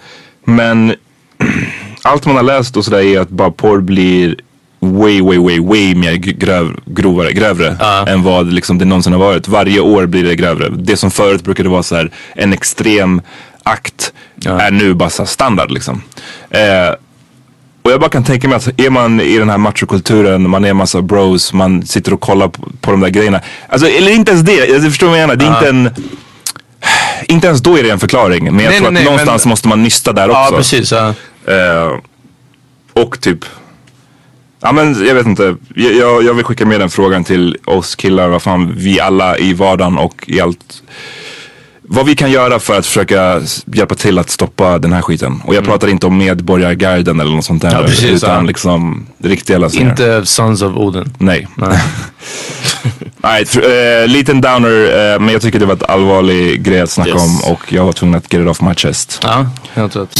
[0.45, 0.95] men
[2.03, 4.35] allt man har läst och sådär är att bara porr blir
[4.81, 8.13] way, way, way, way mer gröv, grovare, grövre uh.
[8.13, 9.47] än vad liksom det någonsin har varit.
[9.47, 10.69] Varje år blir det grövre.
[10.69, 13.21] Det som förut brukade vara så här, en extrem
[13.63, 14.13] akt
[14.45, 14.51] uh.
[14.51, 16.01] är nu bara så standard liksom.
[16.49, 16.95] Eh,
[17.83, 20.73] och jag bara kan tänka mig att är man i den här machokulturen, man är
[20.73, 23.41] massa bros, man sitter och kollar på, på de där grejerna.
[23.69, 25.35] Alltså, eller inte ens det, jag förstår vad jag menar.
[25.35, 25.55] Det är uh.
[25.55, 26.05] inte en
[27.27, 28.43] inte ens då är det en förklaring.
[28.43, 29.49] Men jag nej, tror att nej, någonstans men...
[29.49, 30.39] måste man nysta där också.
[30.39, 30.91] Ja, precis.
[30.91, 31.13] Ja.
[31.47, 31.99] Uh,
[32.93, 33.45] och typ
[34.61, 35.55] Ja men jag vet inte.
[35.75, 38.27] Jag, jag vill skicka med den frågan till oss killar.
[38.27, 40.83] Vad fan vi alla i vardagen och i allt.
[41.81, 45.41] Vad vi kan göra för att försöka hjälpa till att stoppa den här skiten.
[45.45, 45.71] Och jag mm.
[45.71, 47.71] pratar inte om medborgargarden eller något sånt där.
[47.71, 48.41] Ja, precis, utan ja.
[48.41, 49.89] liksom riktiga lösningar.
[49.89, 51.13] Inte Sons of Odin.
[51.17, 51.47] Nej.
[51.55, 51.81] Nej.
[53.21, 57.09] right, uh, liten downer uh, men jag tycker det var ett allvarlig grej att snacka
[57.09, 57.45] yes.
[57.45, 57.53] om.
[57.53, 59.19] Och jag var tvungen att get it off my chest.
[59.23, 60.19] Ja, helt rätt.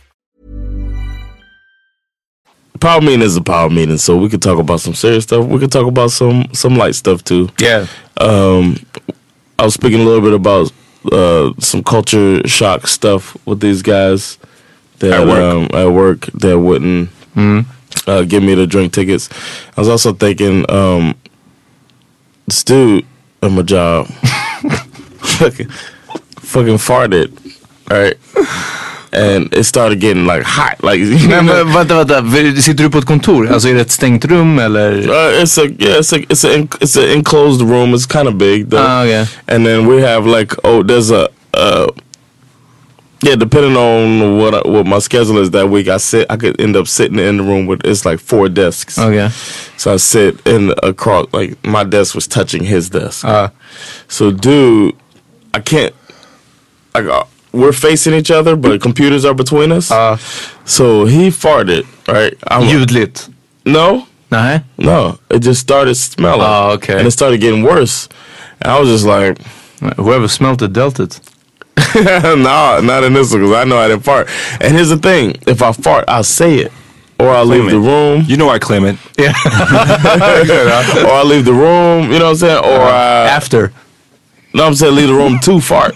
[2.79, 5.45] Power meeting is a power meeting, so we could talk about some serious stuff.
[5.45, 7.49] We could talk about some some light stuff too.
[7.59, 7.85] Yeah.
[8.17, 8.77] Um,
[9.59, 10.71] I was speaking a little bit about
[11.11, 14.39] uh, some culture shock stuff with these guys
[14.99, 17.09] that at work, um, at work that wouldn't.
[17.35, 17.65] Mm
[18.07, 19.29] uh, give me the drink tickets.
[19.77, 21.15] I was also thinking, um,
[22.47, 23.05] this dude
[23.41, 24.07] at my job
[25.19, 27.31] fucking, fucking farted,
[27.89, 28.17] right?
[29.13, 30.83] And it started getting like hot.
[30.83, 30.99] Like,
[31.29, 32.61] men, men, vänta, vänta.
[32.61, 33.51] Sitter du på ett kontor?
[33.51, 34.91] Alltså är det ett stängt rum eller?
[35.09, 37.93] Uh, it's a, yeah, it's a, it's a, it's an enclosed room.
[37.93, 38.85] It's kind of big though.
[38.87, 39.25] Ah, okay.
[39.47, 41.87] And then we have like, oh, there's a, uh,
[43.23, 46.25] yeah, depending on what what my schedule is that week, I sit.
[46.29, 48.97] I could end up sitting in the room with it's like four desks.
[48.97, 49.29] Okay.
[49.77, 53.23] So I sit in across like my desk was touching his desk.
[53.23, 53.49] Uh,
[54.07, 54.95] so dude,
[55.53, 55.93] I can't.
[56.95, 59.91] Like uh, we're facing each other, but computers are between us.
[59.91, 60.17] Uh,
[60.65, 61.85] so he farted.
[62.07, 62.37] Right.
[62.47, 63.29] I'm, Ljudligt.
[63.65, 64.07] No.
[64.31, 64.59] Nah.
[64.77, 65.19] No.
[65.29, 66.41] It just started smelling.
[66.41, 66.97] Oh, okay.
[66.97, 68.07] And it started getting worse.
[68.61, 69.41] And I was just like,
[69.97, 71.19] whoever smelled it dealt it.
[71.95, 74.29] no, not in this one because I know I didn't fart.
[74.59, 76.71] And here's the thing: if I fart, I'll say it,
[77.19, 77.71] or I'll leave it.
[77.71, 78.23] the room.
[78.27, 78.97] You know I claim it.
[79.17, 79.33] Yeah.
[79.45, 82.11] or I leave the room.
[82.11, 82.57] You know what I'm saying?
[82.57, 83.71] Or uh, after.
[84.53, 85.87] No, I'm saying leave the room too far.
[85.91, 85.93] or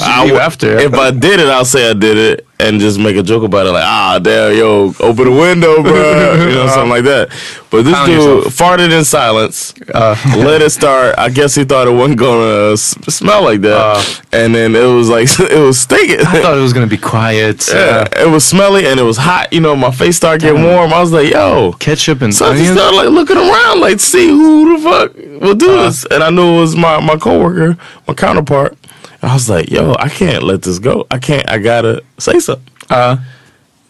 [0.00, 0.78] I, leave after.
[0.78, 3.66] if I did it, I'll say I did it and just make a joke about
[3.66, 7.28] it, like, ah, damn, yo, open the window, bro, you know, something like that.
[7.70, 8.54] But this Found dude yourself.
[8.56, 11.14] farted in silence, let it start.
[11.18, 15.08] I guess he thought it wasn't gonna s- smell like that, and then it was
[15.08, 16.20] like it was stinking.
[16.26, 17.68] I thought it was gonna be quiet.
[17.68, 19.52] Yeah, Uh, it was smelly and it was hot.
[19.52, 20.92] You know, my face started getting warm.
[20.92, 21.72] I was like, yo.
[21.74, 25.54] ketchup and So I just started like looking around, like see who the fuck will
[25.54, 26.06] do this.
[26.06, 28.76] And I knew it was my my coworker, my counterpart.
[29.20, 31.06] And I was like, yo, I can't let this go.
[31.10, 31.48] I can't.
[31.50, 32.64] I gotta say something.
[32.88, 33.16] Uh,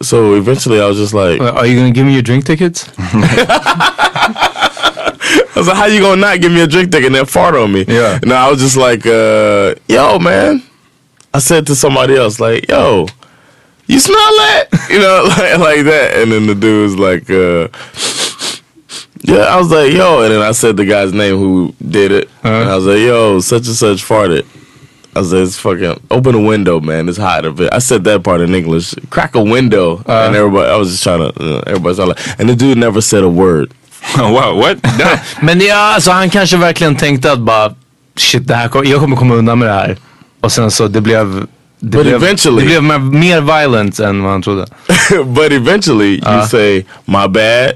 [0.00, 2.88] So eventually, I was just like, are you gonna give me your drink tickets?
[4.30, 7.54] I was like, how you gonna not give me a drink ticket and then fart
[7.56, 7.84] on me?
[7.88, 8.18] Yeah.
[8.22, 10.62] And I was just like, uh, yo, man.
[11.34, 13.06] I said to somebody else, like, yo,
[13.86, 14.68] you smell that?
[14.88, 16.16] You know, like, like that.
[16.22, 17.68] And then the dude was like, uh,
[19.22, 20.22] yeah, I was like, yo.
[20.22, 22.28] And then I said the guy's name who did it.
[22.42, 24.44] And I was like, yo, such and such farted.
[25.16, 27.08] I said, it's fucking, open a window, man.
[27.08, 27.72] It's hot a bit.
[27.72, 28.94] I said that part in English.
[29.10, 30.02] Crack a window.
[30.06, 33.00] and everybody, I was just trying to, uh, everybody's all like, and the dude never
[33.00, 33.72] said a word.
[34.18, 34.78] wow, what?
[35.42, 37.74] Men ja, alltså han kanske verkligen tänkte att bara
[38.16, 39.96] shit, det här, jag kommer komma undan med det här.
[40.40, 41.46] Och sen så det blev
[41.80, 44.66] det But blev, eventually- det blev mer, mer violent än vad han trodde.
[45.24, 47.72] but eventually, you say, my bad.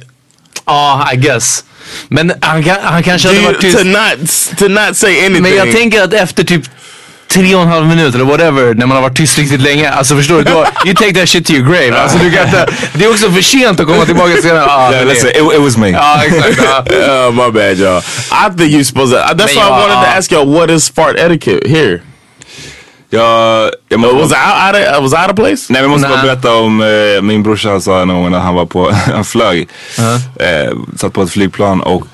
[0.66, 1.64] Ja, I guess.
[2.08, 3.78] Men han, han kanske Do hade you, varit tyst.
[3.78, 5.42] to not to not say anything.
[5.42, 6.62] Men jag tänker att efter typ
[7.28, 9.90] tre och en halv minut eller whatever, när man har varit tyst riktigt länge.
[9.90, 10.42] Alltså förstår du?
[10.44, 11.98] Då, you take that shit to your grave.
[12.02, 14.64] Alltså, du kan inte, det är också för sent att komma tillbaka senare.
[14.68, 15.52] Ah, Yeah, men det- it.
[15.54, 15.88] It, was me.
[15.88, 16.56] Exakt.
[16.92, 17.26] ja.
[17.28, 17.98] uh, my bad, y'all.
[18.30, 19.34] I think you're supposed to.
[19.34, 22.00] That's Man, why I wanted to are- ask y'all what is fart etiquette here.
[23.14, 25.66] Jag, jag Uh, måste, was I out, of, was I out of place?
[25.72, 26.24] nej, men jag måste bara Nah.
[26.24, 29.68] berätta om eh, min brorsa sa någon gång när han var på, han flög.
[30.40, 32.06] Eh, satt på ett flygplan och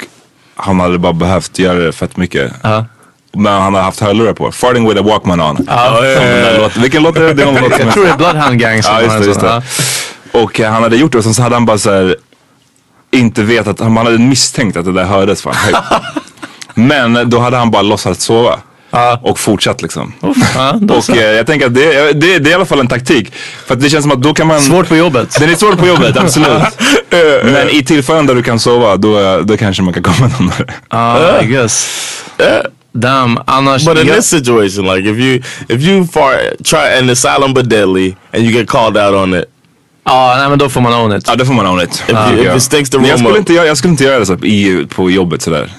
[0.56, 2.52] han hade bara behövt göra det fett mycket.
[2.62, 2.84] Ja.
[3.32, 4.52] Men han har haft hörlurar på.
[4.52, 5.66] Farting with a walkman on.
[5.68, 6.00] Ja.
[6.00, 6.82] Där låten.
[6.82, 7.32] Vilken låt är det?
[7.34, 9.24] Det är någon låt som Jag tror det är Bloodhound Gang som Ja, just det.
[9.26, 9.62] Just det.
[10.32, 12.16] Och eh, han hade gjort det och sen så hade han bara så här,
[13.10, 15.78] inte vetat, han hade misstänkt att det där hördes fan högt.
[16.74, 18.58] Men då hade han bara låtsats sova.
[19.22, 20.12] Och fortsatt liksom.
[20.80, 23.32] Då Och eh, jag tänker att det, det, det är i alla fall en taktik.
[23.66, 24.60] För att det känns som att då kan man...
[24.60, 25.36] Svårt på jobbet.
[25.40, 26.48] Den är svår på jobbet, absolut.
[27.44, 30.64] Men i tillfällen där du kan sova, då, då kanske man kan komma närmare.
[30.90, 31.88] Ja, I guess.
[32.92, 33.84] Damn, annars...
[33.86, 37.68] But in jag- this situation, like if you if you fart, try it's silent but
[37.70, 39.44] deadly, and you get called out on it,
[40.04, 41.24] Ja, nej men då får man own it.
[41.28, 41.94] Ja, det får man own it.
[41.94, 42.56] if, you, tycker if jag.
[42.56, 44.34] it stinks the Men jag room skulle, inte, göra- jag skulle inte göra det så
[44.34, 45.70] i, på jobbet sådär.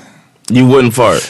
[0.51, 1.21] you wouldn't fart.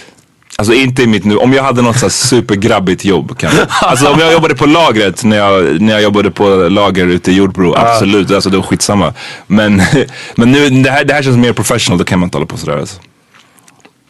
[0.59, 3.65] Alltså inte i mitt nu, om jag hade något så här supergrabbigt jobb kanske.
[3.81, 7.35] Alltså om jag jobbade på lagret när jag, när jag jobbade på lager ute i
[7.35, 8.31] Jordbro, absolut.
[8.31, 9.13] Alltså det var skitsamma.
[9.47, 9.81] Men,
[10.35, 12.57] men nu, det här, det här känns mer professional, då kan man inte hålla på
[12.57, 12.99] sådär alltså.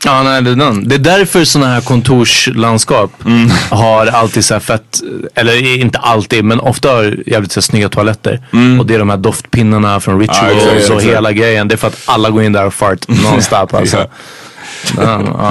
[0.06, 3.50] Ja, nej, det, är det är därför sådana här kontorslandskap Mm.
[3.70, 5.02] har alltid så här fett,
[5.36, 8.42] eller inte alltid, men ofta har jävligt så här snygga toaletter.
[8.80, 10.58] Och det är de här doftpinnarna från Rituals Mm.
[10.58, 11.16] exakt, och exakt.
[11.16, 11.68] hela grejen.
[11.68, 13.98] Det är för att alla går in där och fart nonstop alltså.
[13.98, 14.08] Ja.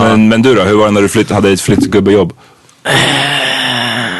[0.01, 2.33] Men, men du då, hur var det när du flytt, hade ett flyttgubbejobb?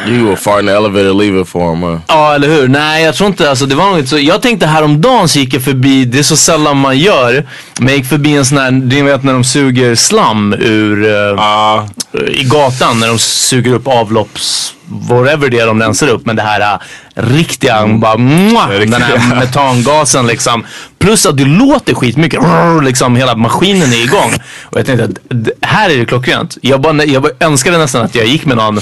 [0.07, 1.83] You will fart in the elevator, leave it for him.
[1.83, 1.99] Huh?
[2.07, 2.67] Ja, eller hur?
[2.67, 4.19] Nej, jag tror inte, alltså det var inte så.
[4.19, 7.47] Jag tänkte häromdagen så gick jag förbi, det är så sällan man gör,
[7.79, 12.31] men jag gick förbi en sån här, du vet när de suger slam ur, eh,
[12.31, 16.41] i gatan, när de suger upp avlopps, whatever det är de rensar upp, men det
[16.41, 16.79] här äh,
[17.13, 20.65] riktiga, bara, mwah, den här metangasen liksom.
[20.99, 24.33] Plus att det låter skitmycket, rrr, liksom hela maskinen är igång.
[24.63, 26.57] Och jag tänkte att här är det klockrent.
[26.61, 28.79] Jag, bara, jag bara önskade nästan att jag gick med någon,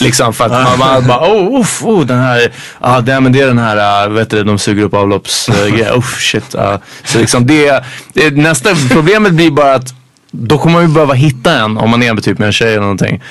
[0.00, 2.52] liksom för att man, man bara, oh, uff, oh, den här,
[2.82, 5.98] ja det, men det är den här, uh, vet du, de suger upp avloppsgrejer, uh,
[5.98, 6.54] uff shit.
[6.54, 6.76] Uh.
[7.04, 9.94] Så liksom det, det, nästa problemet blir bara att
[10.30, 12.68] då kommer man ju behöva hitta en om man är med typ med en tjej
[12.68, 13.22] eller någonting.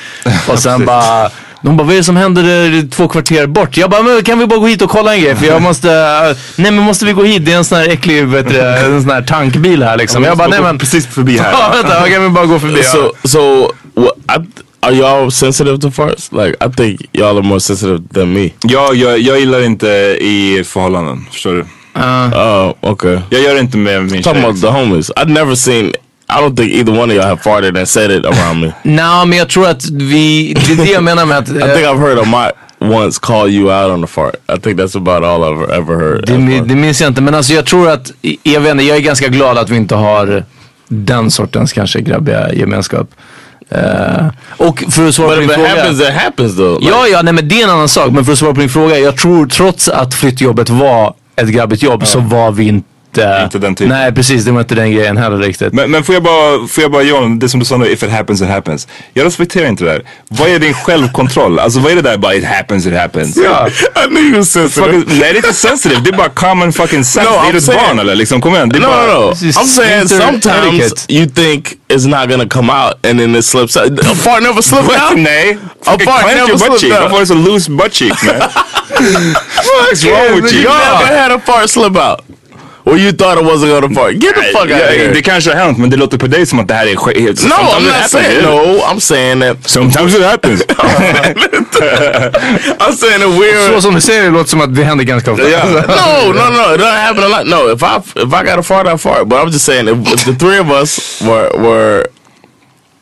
[0.47, 1.29] Och sen bara,
[1.63, 3.77] de bara, vad är det som händer två kvarter bort?
[3.77, 5.35] Jag bara, men kan vi bara gå hit och kolla en grej?
[5.35, 7.45] För jag måste, uh, nej men måste vi gå hit?
[7.45, 10.23] Det är en sån här äcklig, vet du, en sån här tankbil här liksom.
[10.23, 10.77] Jag bara, nej men.
[10.77, 11.51] Precis förbi här.
[11.59, 12.77] Ja, vänta, kan vi bara gå förbi?
[12.77, 12.83] Ja.
[12.83, 14.41] So so what?
[14.41, 14.47] I,
[14.79, 16.31] are y'all sensitive to farts?
[16.31, 18.49] Like I think y'all are more sensitive than me.
[18.61, 19.87] Ja, jag, jag gillar inte
[20.21, 21.65] i förhållanden, förstår du?
[21.95, 23.19] Oh, okay.
[23.29, 24.49] Jag gör inte med min Talking tjej.
[24.49, 25.11] about the homies.
[25.11, 25.93] I've never seen.
[26.29, 28.71] I don't think either one of y'all have farted and said it around me.
[28.83, 31.49] Nej, men jag tror att vi, det är det jag menar med att.
[31.49, 32.49] I think I've heard of my
[32.95, 34.35] once call you out on the fart.
[34.55, 36.25] I think that's about all I've ever heard.
[36.27, 38.11] Det, mi- det minns jag inte, men alltså jag tror att,
[38.43, 40.43] jag vet inte, jag är ganska glad att vi inte har
[40.87, 43.09] den sortens kanske grabbiga gemenskap.
[43.69, 44.25] Eh,
[44.57, 45.81] och för att svara But på if din it fråga.
[45.81, 46.79] happens, it happens though.
[46.79, 48.11] Like, Ja, ja, nej men det är en annan sak.
[48.11, 48.99] Men för att svara på din fråga.
[48.99, 52.87] Jag tror trots att flyttjobbet var ett grabbigt jobb så var vi inte
[53.19, 53.41] inte...
[53.43, 53.89] Inte den typen.
[53.97, 55.73] Nej precis, det var inte den grejen heller riktigt.
[55.73, 58.03] Men, men får jag bara, får jag bara John, det som du sa nu, if
[58.03, 58.87] it happens it happens.
[59.13, 60.01] Jag respekterar inte det där.
[60.29, 61.59] Vad är din självkontroll?
[61.59, 63.37] Alltså vad är det där bara it happens it happens?
[63.37, 63.67] Ja.
[63.95, 64.85] I knew you was sensitive.
[64.91, 67.29] Fucking, nej det är inte sensitive, det är bara common fucking sense.
[67.29, 68.69] No, det är I'm ett barn eller liksom, kom igen.
[68.69, 69.31] Det är No, bara, no, no.
[69.33, 71.13] I'm saying sometimes etiquette.
[71.13, 73.99] you think it's not gonna come out and then it slips out.
[73.99, 75.11] A fart never What?
[75.11, 75.17] out?
[75.19, 75.57] Nej.
[75.85, 76.91] Fucking fart never cheek.
[76.93, 77.01] out.
[77.01, 78.35] Varför har du så loose butt cheeks man?
[78.97, 80.61] What's wrong with you?
[80.63, 82.19] You never had a fart slip out?
[82.85, 84.13] Or you thought it wasn't gonna fart?
[84.19, 85.13] Get the fuck out Ja, of here.
[85.13, 87.47] Det kanske har hänt men det låter på dig som att det här är sk-
[87.47, 88.55] no, I'm not saying yeah.
[88.55, 88.81] no.
[88.83, 89.57] I'm saying that.
[89.69, 90.61] Sometimes it happens.
[92.79, 95.31] I'm saying that we're Så som du säger det låter som att det händer ganska
[95.31, 95.49] ofta.
[95.49, 95.65] Ja.
[95.65, 96.75] no, no, no.
[96.75, 97.47] It doesn't happen a lot.
[97.47, 99.27] No, if I if I got a fart, I fart.
[99.27, 102.05] But I'm just saying, if, if the three of us were were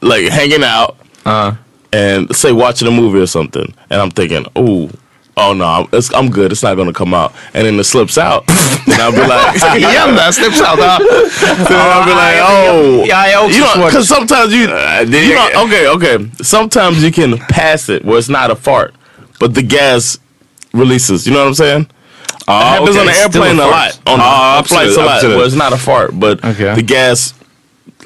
[0.01, 1.51] like hanging out Uh.
[1.93, 4.89] and say watching a movie or something, and I'm thinking, oh.
[5.43, 6.51] Oh no, I'm, it's, I'm good.
[6.51, 8.43] It's not gonna come out, and then it slips out.
[8.85, 10.79] and I'll be like, Igen där, slips out.
[10.79, 10.97] Ja.
[10.99, 13.49] then I'll be like, oh, yeah, oh.
[13.49, 16.17] jag you know, because sometimes you, you know, okay, okay.
[16.41, 18.93] Sometimes you can pass it where it's not a fart,
[19.39, 20.19] but the gas
[20.73, 21.25] releases.
[21.27, 21.87] You know what I'm saying?
[22.47, 23.99] Uh, it happens okay, on the airplane a a, lot.
[24.07, 26.75] On, Ah, on flights a lot where it's not a fart, but Okay.
[26.75, 27.33] the gas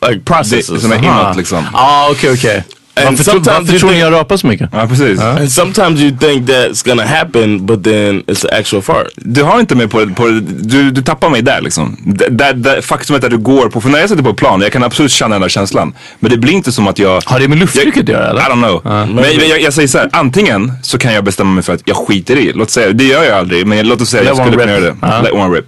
[0.01, 0.81] like Det, processes.
[0.81, 1.65] som är inåt liksom.
[1.73, 2.63] Ja, okej okej.
[2.97, 4.69] And Varför, sometimes varför tror ni jag rapar så mycket?
[4.73, 5.19] Ja precis.
[5.19, 9.07] and sometimes you think that's gonna happen, but then it's an actual fart.
[9.15, 10.27] Du har inte mig på, på
[10.59, 11.97] du, du tappar mig där liksom.
[12.05, 14.71] D- Där, där, faktumet att du går på, för när jag sitter på plan, jag
[14.71, 15.93] kan absolut känna den där känslan.
[16.19, 17.21] Men det blir inte som att jag...
[17.25, 18.41] Har det med lufttrycket att göra eller?
[18.41, 18.81] I don't know.
[18.83, 21.81] men men jag, jag säger så här, antingen så kan jag bestämma mig för att
[21.85, 22.51] jag skiter i.
[22.55, 24.81] Låt säga, det gör jag aldrig, men låt oss säga Let jag skulle kunna rip.
[24.83, 24.97] göra det.
[25.01, 25.21] Ja.
[25.21, 25.65] Let one rip.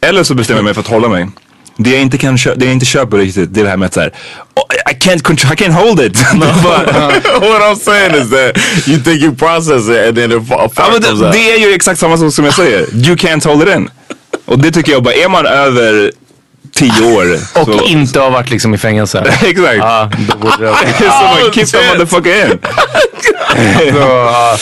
[0.00, 1.26] Eller så bestämmer jag mig för att hålla mig.
[1.76, 3.94] Det jag inte, kan det jag inte köper riktigt, det är det här med att
[3.94, 4.12] såhär,
[4.54, 6.24] oh, I can't control, I can't hold it.
[6.34, 7.08] Bara-
[7.40, 8.58] what I'm saying is that
[8.88, 11.32] you think you process it, and then a fa- a Ja, men det, out.
[11.32, 12.80] det är ju exakt samma sak som jag säger.
[12.94, 13.90] You can't hold it in.
[14.44, 16.12] Och det tycker jag bara, är man över
[16.74, 17.34] tio år.
[17.60, 19.24] Och så, inte har varit liksom i fängelse.
[19.42, 19.76] Exakt.
[19.78, 20.74] Ja, då borde det...
[20.98, 21.04] så
[21.42, 22.58] man kick that motherfucker in.
[23.92, 24.52] så, ja,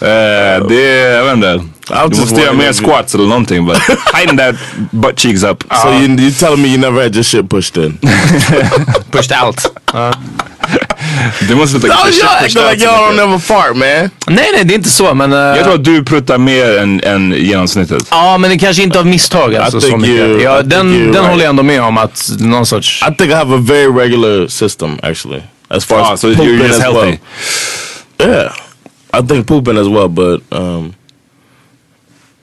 [0.00, 0.82] eh, det,
[1.14, 1.60] jag vet inte.
[1.88, 3.66] Du just mer if you- squats eller någonting.
[3.66, 3.76] But
[4.14, 4.54] hiding that
[4.92, 5.64] butt cheeks up.
[5.82, 7.98] So you you telling me you never had your shit pushed in?
[9.10, 9.56] Pushed out.
[11.48, 13.76] Du måste sluta Oh, push- y'all push acting out like så y'all don't never fart,
[13.76, 13.80] man.
[13.80, 14.10] Nej
[14.52, 15.32] nej det är inte så men...
[15.32, 18.02] eh, Jag tror att du pruttar mer än, än genomsnittet.
[18.10, 20.86] Ja men det kanske inte av misstag alltså I think you- I ja, think den
[20.92, 21.26] you're den right.
[21.30, 23.02] håller jag ändå med om att någon sorts...
[23.02, 26.36] I think I have a very regular system actually, as far Ah, as so you're
[26.36, 27.18] pooping just as healthy.
[28.18, 28.28] well.
[28.30, 28.52] Yeah,
[29.24, 30.94] I think pooping as well, but um,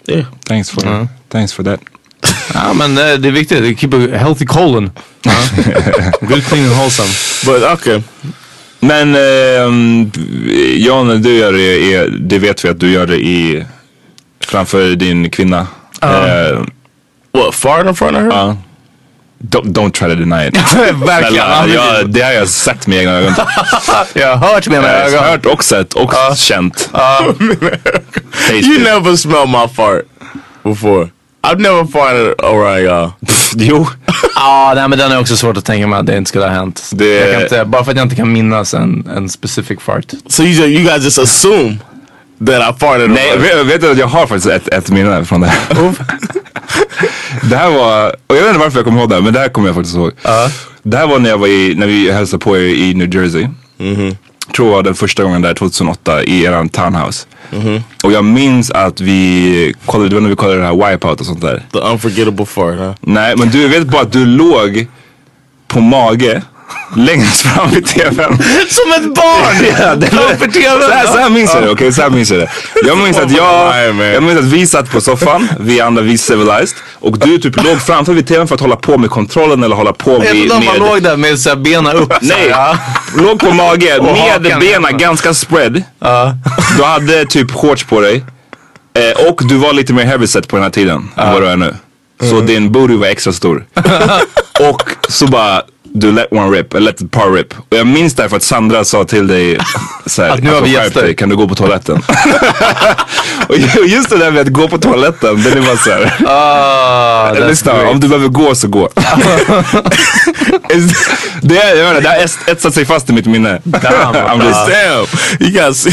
[0.07, 0.25] yeah.
[0.45, 1.79] Thanks for, thanks for that.
[2.53, 4.91] Ja men eh, det är viktigt, keep a healthy colon.
[5.21, 5.31] Ja.
[6.21, 7.09] Good clean and wholesome.
[7.45, 8.01] But okay,
[8.85, 10.11] Men ehm,
[10.77, 13.65] Jan, du gör det, är, det vet vi att du gör det i
[14.39, 15.67] framför din kvinna.
[16.01, 16.63] Eh,
[17.31, 18.29] what fart in front of her?
[18.31, 18.57] ja.
[19.49, 20.57] Don't, don't try to deny it.
[21.07, 21.45] Verkligen.
[21.45, 23.33] Snälla, jag, det har jag sett med egna ögon.
[24.13, 25.23] Jag har hört med Jag mina har ögon.
[25.23, 26.89] hört och sett och känt.
[26.91, 28.63] Tasted.
[28.63, 30.01] you never smelled my fart
[30.63, 31.09] before.
[31.43, 33.11] I've never farted around y'all.
[33.55, 33.87] Jo.
[34.35, 36.51] Ja nej men den är också svårt att tänka mig att det inte skulle ha
[36.51, 36.89] hänt.
[36.93, 40.05] Det- Jag kan inte, bara för att jag inte kan minnas en, en specific fart.
[40.27, 41.77] So you just, you guys just assume
[42.47, 43.09] that I farted.
[43.09, 43.41] Nej, around.
[43.43, 45.59] vet, vet du att jag har faktiskt ett, ett minne från det här.
[47.49, 49.39] Det här var, och jag vet inte varför jag kommer ihåg det här, men det
[49.39, 50.11] här kommer jag faktiskt ihåg.
[50.83, 53.47] Det här var när jag var i, när vi hälsade på er i New Jersey.
[54.55, 57.27] Tror jag var den första gången där 2008 i eran townhouse.
[58.03, 61.25] Och jag minns att vi kollade, det var när vi kollade det här Wipeout och
[61.25, 61.63] sånt där.
[61.73, 62.91] The unforgettable fart, huh?
[63.01, 64.87] Nej, men du vet bara att du låg
[65.67, 66.41] på mage
[66.95, 68.37] längst fram i tvn.
[68.69, 69.65] Som ett barn!
[69.79, 70.81] Ja, det Framför tvn.
[70.81, 71.93] Så här, så här minns jag det, okej?
[71.93, 72.49] Så här minns jag det.
[72.87, 76.77] Jag minns att jag, jag minns att vi satt på soffan, vi andra, vi civilized.
[76.93, 79.93] Och du typ låg framför vid tvn för att hålla på med kontrollen eller hålla
[79.93, 80.33] på Jag med...
[80.33, 82.13] vet man låg där med så här benen upp.
[82.21, 82.77] Nej, ja.
[83.17, 85.83] låg på mage med benen ganska spread.
[86.77, 88.23] Du hade typ shorts på dig.
[88.97, 91.57] Eh, och du var lite mer heavyset på den här tiden än vad du är
[91.57, 91.75] nu.
[92.29, 93.65] Så din booty var extra stor.
[94.71, 95.61] och så bara,
[95.95, 97.53] du let one rip, eller let the par rip.
[97.69, 99.57] Och jag minns därför att Sandra sa till dig
[100.05, 102.01] såhär, Att nu har "Alltså, vi gäster." kan du gå på toaletten?
[103.47, 106.13] och ju- just det där med att gå på toaletten, den är bara såhär.
[106.27, 107.91] Ah, that's Lyssna, great.
[107.91, 108.89] om du behöver gå så gå.
[111.41, 113.59] det, är, jag menar, det har ets- etsat sig fast i mitt minne.
[113.65, 115.05] I'm just, Damn,
[115.39, 115.85] you got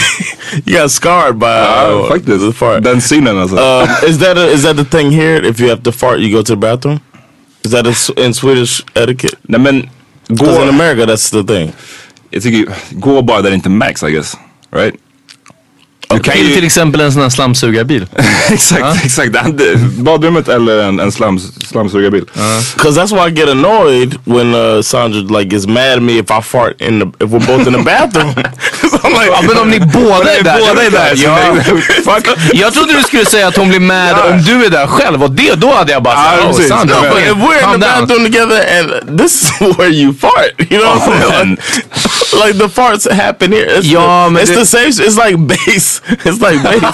[0.67, 2.85] you got scarred by uh, the faktiskt.
[2.85, 3.57] Den synen alltså.
[3.57, 5.49] Um, is that a, is that the thing here?
[5.49, 7.01] If you have to fart, you go to the bathroom.
[7.65, 9.37] Is that a s in Swedish etiquette?
[9.43, 9.89] Nej men,
[10.29, 11.73] Because in America, that's the thing.
[12.31, 14.37] jag tycker, gå bara där det inte märks I guess.
[14.71, 14.95] Right?
[16.21, 18.07] Kan Till, ju- till exempel en sån här slamsugarbil.
[18.51, 19.33] exakt, exakt.
[19.59, 21.39] Det- Badrummet eller en, en slam,
[21.69, 22.25] slamsugarbil.
[22.77, 26.31] Cause that's why I get annoyed when uh, Sandra like gets mad at me if
[26.31, 28.29] I fart in the if we're both in the bathroom.
[28.37, 30.59] like, Ja, men om ni båda är där.
[30.59, 31.37] båda är där, Ja.
[32.05, 32.27] fuck.
[32.53, 35.31] Jag trodde du skulle säga att hon blir mad om du är där själv och
[35.31, 36.69] det, då hade jag bara sagt, oh, precis.
[36.69, 38.01] Sandra, But if we're in the down.
[38.07, 41.57] bathroom together and this is where you fart, you know what I'm saying?
[42.47, 43.67] Like, the farts happen here.
[43.79, 45.01] It's, Ja, the, men it's the safe.
[45.07, 46.01] It's like base.
[46.09, 46.93] It's like base.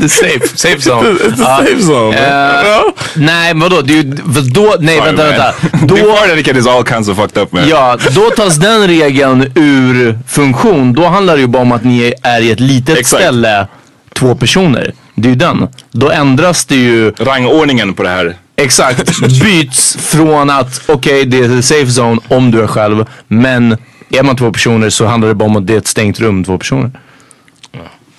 [0.00, 1.08] The safe, safe zone.
[1.08, 1.58] it's the Ja.
[1.58, 2.16] safe zone.
[2.16, 2.92] You know?
[3.14, 3.82] Nej, men vadå?
[3.82, 4.02] Det är ju,
[4.50, 5.30] då, nej Sorry, vänta, man.
[5.32, 5.86] vänta.
[5.86, 7.68] Då, fart etiquette is all kinds of fucked up man.
[7.68, 10.92] ja, då tas den regeln ur funktion.
[10.92, 13.22] Då handlar det ju bara om att ni är i ett litet Exakt.
[13.22, 13.66] ställe,
[14.14, 14.92] två personer.
[15.14, 15.68] Det är ju den.
[15.92, 18.36] Då ändras det ju Rangordningen på det här.
[18.56, 23.04] Exakt, byts från att okej det är safe zone om du är själv.
[23.28, 23.76] Men
[24.10, 26.44] är man två personer så handlar det bara om att det är ett stängt rum,
[26.44, 26.90] två personer.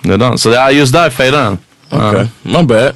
[0.02, 0.38] Det är den.
[0.38, 1.58] Så det är just där failar den.
[1.90, 2.92] Okay, my bad.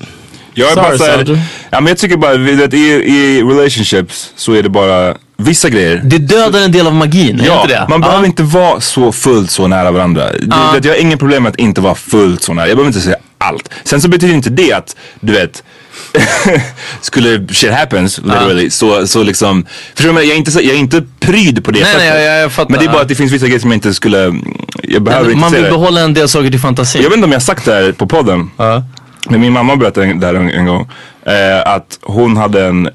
[0.55, 1.35] Jag är Sorry, bara såhär, Sandra.
[1.71, 6.01] ja, men jag tycker bara vet, i, i relationships så är det bara vissa grejer.
[6.05, 7.87] Det dödar en del av magin, är Ja, inte det?
[7.89, 10.25] man behöver inte vara så fullt så nära varandra.
[10.33, 12.69] Det, vet, jag har inget problem med att inte vara fullt så nära.
[12.69, 13.71] Jag behöver inte säga allt.
[13.85, 15.63] Sen så betyder inte det att, du vet,
[17.01, 21.03] skulle shit happens literally så, så liksom, förstår du jag är inte, jag är inte
[21.21, 22.09] pryd på det Nej, sättet.
[22.15, 22.71] nej, jag- jag fattar.
[22.71, 24.35] Men det är bara att det finns vissa grejer som jag inte skulle,
[24.83, 25.71] jag behöver inte Man vill det.
[25.71, 27.03] behålla en del saker till fantasin.
[27.03, 28.51] Jag vet inte om jag har sagt det här på podden.
[28.57, 28.83] Ja.
[29.31, 30.89] Men min mamma berättade det här en, en gång.
[31.27, 32.89] Eh, att hon hade en,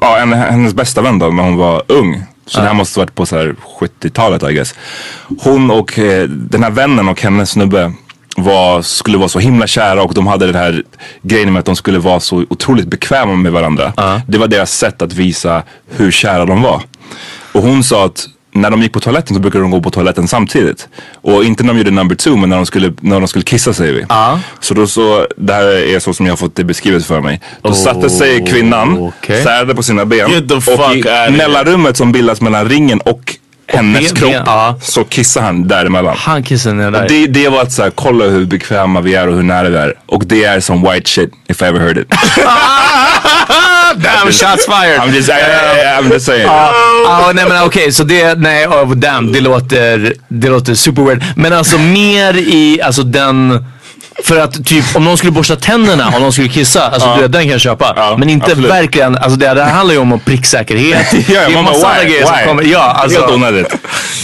[0.00, 2.22] ja, en, hennes bästa vän då när hon var ung.
[2.46, 4.74] Så det här måste varit på så här 70-talet I guess.
[5.40, 7.92] Hon och eh, den här vännen och hennes snubbe
[8.36, 10.82] var, skulle vara så himla kära och de hade den här
[11.22, 13.92] grejen med att de skulle vara så otroligt bekväma med varandra.
[14.28, 16.82] Det var deras sätt att visa hur kära de var.
[17.52, 20.28] Och hon sa att när de gick på toaletten så brukade de gå på toaletten
[20.28, 20.88] samtidigt.
[21.14, 23.72] Och inte när de gjorde number two men när de skulle, när de skulle kissa
[23.72, 24.04] säger vi.
[24.60, 27.40] Så då så, det här är så som jag har fått det beskrivet för mig.
[27.62, 29.42] Då satte sig kvinnan, okej.
[29.42, 31.02] särade på sina ben och i
[31.36, 33.36] mellanrummet som bildas mellan ringen och
[33.72, 34.76] hennes ben- kropp ben- ja.
[34.80, 36.16] så kissade han däremellan.
[36.18, 37.08] Han kissar ner där.
[37.08, 39.76] Det, det var att så här, kolla hur bekväma vi är och hur nära vi
[39.76, 39.94] är.
[40.06, 42.08] Och det är som white shit if I ever heard it.
[43.96, 45.00] Damn shots fired!
[45.00, 46.46] I'm just, I, I, I'm just saying.
[46.46, 51.24] Ja, nej men okej, så det, nej, oh, damn, det låter, det låter super weird.
[51.36, 53.64] Men alltså mer i, alltså den,
[54.24, 57.32] för att typ om någon skulle borsta tänderna om någon skulle kissa, alltså du vet,
[57.32, 57.92] den kan jag köpa.
[57.96, 58.70] Ja, men inte absolut.
[58.70, 61.06] verkligen, alltså det, det här handlar ju om pricksäkerhet.
[61.28, 62.62] Ja, det är massa andra grejer som kommer.
[62.62, 63.20] Ja, alltså.
[63.20, 63.68] Helt onödigt.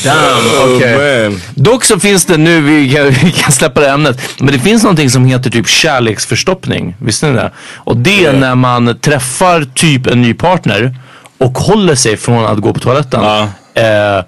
[0.04, 1.26] Damn, okej.
[1.28, 1.34] Oh.
[1.54, 4.82] Dock så finns det nu, vi kan, vi kan släppa det ämnet, men det finns
[4.82, 6.96] någonting som heter typ kärleksförstoppning.
[6.98, 7.50] Visste ni det?
[7.74, 10.96] Och det är när man träffar typ en ny partner
[11.38, 13.24] och håller sig från att gå på toaletten.
[13.24, 13.48] Ja.
[13.82, 14.24] Eh,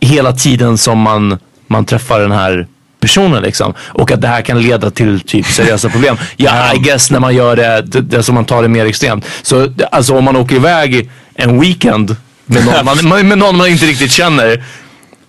[0.00, 2.66] hela tiden som man, man träffar den här
[3.02, 3.74] personen liksom.
[3.88, 6.16] Och att det här kan leda till typ seriösa problem.
[6.36, 9.26] Ja, I guess när man gör det, det, det som man tar det mer extremt.
[9.42, 13.86] Så alltså om man åker iväg en weekend med någon man, med någon man inte
[13.86, 14.64] riktigt känner.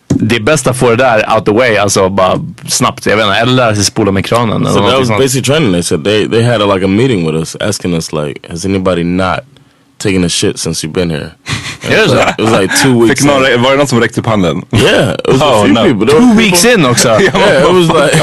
[0.07, 3.05] Det är bäst att få det där out the way, alltså bara snabbt.
[3.05, 4.65] Jag vet inte, eller lära sig spola med kranen.
[4.65, 5.73] So that was basic training.
[5.73, 8.65] They said they they had a, like a meeting with us, asking us like, has
[8.65, 9.39] anybody not
[10.03, 11.31] taken a shit since you've been here?
[11.83, 13.21] And Is it, was like, it was like two weeks.
[13.21, 13.61] Fick någon, in.
[13.61, 14.61] var det någon som räckte upp handen?
[14.71, 15.83] Yeah, it was Oh, a few no.
[15.83, 16.05] people.
[16.07, 17.09] There Two were weeks people- in också.
[17.19, 18.13] Yeah, it was like.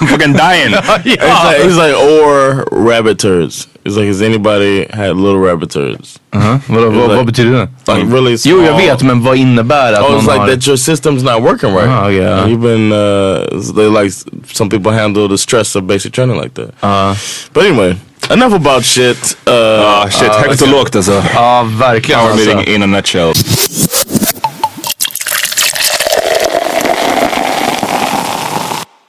[0.00, 0.72] I'm fucking dying.
[0.74, 3.68] It's like, it's like or rabbit turds.
[3.84, 6.18] It's like has anybody had little rabbit turds?
[6.32, 6.58] Uh-huh.
[6.68, 7.68] Vadå, vad, vad betyder det?
[7.92, 8.54] Like really small.
[8.58, 10.46] Jo, jag vet, men vad innebär att Oh, någon it's like har...
[10.48, 11.88] that your system's not working right.
[11.88, 12.42] Oh, yeah.
[12.42, 14.12] And You've been uh, they like
[14.52, 16.70] some people handle the stress of basic training like that.
[16.82, 17.14] Uh,
[17.52, 17.96] But anyway,
[18.30, 19.36] enough about shit.
[19.48, 21.24] Uh, Ah, shit, högt och lågt alltså.
[21.34, 22.56] ja, verkligen Power alltså.
[22.56, 23.32] meeting in a nutshell.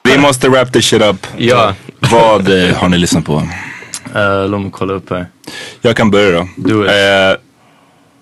[0.03, 1.27] Vi måste wrap this shit up.
[1.37, 1.73] Ja.
[1.99, 3.33] Vad eh, har ni lyssnat på?
[4.15, 5.27] Uh, låt mig kolla upp här.
[5.81, 6.47] Jag kan börja då.
[6.57, 6.89] Do it.
[6.91, 6.95] Eh,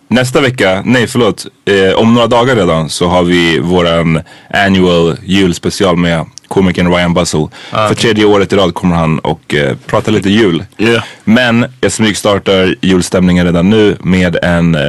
[0.08, 4.22] nästa vecka, nej förlåt, eh, om några dagar redan så har vi våran
[4.53, 7.47] annual julspecial med komikern Ryan Buzzle.
[7.70, 10.66] För tredje året i rad kommer han och eh, prata lite jul.
[10.78, 11.03] Yeah.
[11.24, 14.82] Men jag smygstartar julstämningen redan nu med en eh,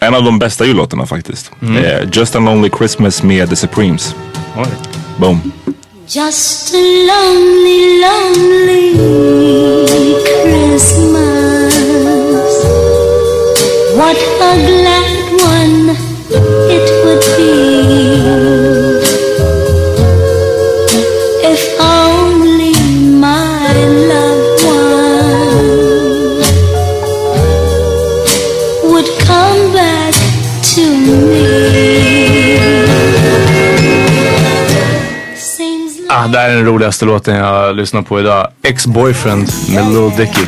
[0.00, 1.50] en av de bästa jullåtarna faktiskt.
[1.62, 4.14] Eh, Just a Lonely Christmas med The Supremes.
[4.56, 4.66] Oj.
[5.16, 5.52] Boom.
[6.06, 10.61] Just a lonely, lonely Christmas.
[14.02, 15.16] What a glad
[15.54, 15.96] one
[16.76, 17.54] it would be
[21.52, 22.74] if only
[23.20, 23.72] my
[24.10, 25.68] loved one
[28.92, 30.14] would come back
[30.74, 31.46] to me.
[35.36, 38.48] Seems like Ah, det här är den roligaste låten jag lyssnar på idag.
[38.62, 40.46] Ex-boyfriend med Lil Dicky.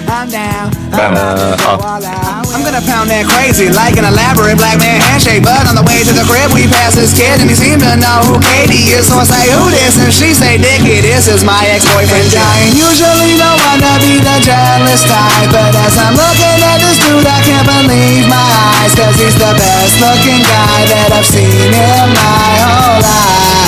[0.94, 2.43] I'm Uh, ja.
[2.64, 5.44] Gonna pound that crazy like an elaborate black man handshake.
[5.44, 7.92] But on the way to the crib, we pass this kid and he seemed to
[8.00, 9.04] know who Katie is.
[9.04, 10.00] So I say, who this?
[10.00, 12.32] And she say, Dickie, this is my ex-boyfriend.
[12.32, 15.52] I ain't usually one to be the jealous type.
[15.52, 18.96] But as I'm looking at this dude, I can't believe my eyes.
[18.96, 23.63] Cause he's the best looking guy that I've seen in my whole life.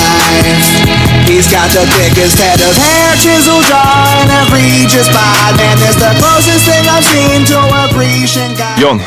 [1.27, 5.07] He's got the thickest head of hair, chisel jaw, and a Regis.
[5.11, 8.79] Man, the closest thing I've seen to a Grecian guy.
[8.79, 8.99] John,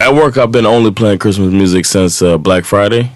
[0.00, 3.10] At work, I've been only playing Christmas music since uh, Black Friday.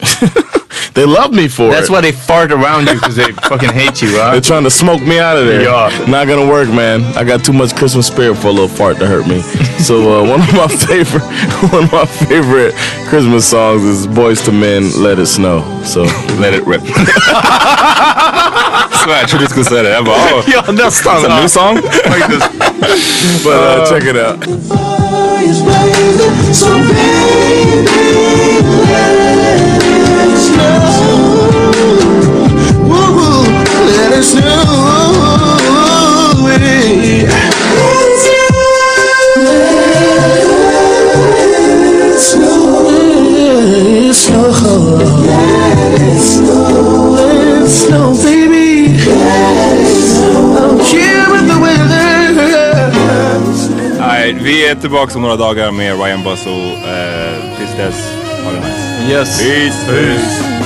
[0.96, 1.72] they love me for it.
[1.72, 1.92] That's it.
[1.92, 4.16] why they fart around you because they fucking hate you.
[4.16, 4.32] Right?
[4.32, 5.62] They're trying to smoke me out of there.
[5.62, 6.06] Yeah.
[6.08, 7.04] Not gonna work, man.
[7.16, 9.42] I got too much Christmas spirit for a little fart to hurt me.
[9.78, 11.22] so uh, one of my favorite,
[11.72, 12.74] one of my favorite
[13.08, 16.02] Christmas songs is "Boys to Men, Let It Snow." So
[16.40, 16.82] let it rip.
[19.04, 19.98] Så jag trodde du skulle säga det.
[20.00, 21.16] Oh, ja, nästan.
[21.16, 21.80] it's a new song?
[23.44, 24.44] but uh, check it out.
[54.26, 56.50] Nej, vi är tillbaka om några dagar med Ryan Busso.
[56.50, 58.12] Uh, tills dess,
[58.44, 59.12] ha det nice.
[59.12, 59.42] Yes.
[59.42, 59.86] Peace.
[59.86, 60.42] Peace.
[60.42, 60.65] Hi,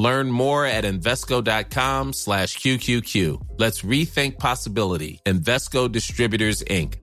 [0.00, 3.48] Learn more at Invesco.com slash QQQ.
[3.58, 5.20] Let's rethink possibility.
[5.26, 6.94] Invesco Distributors, Inc.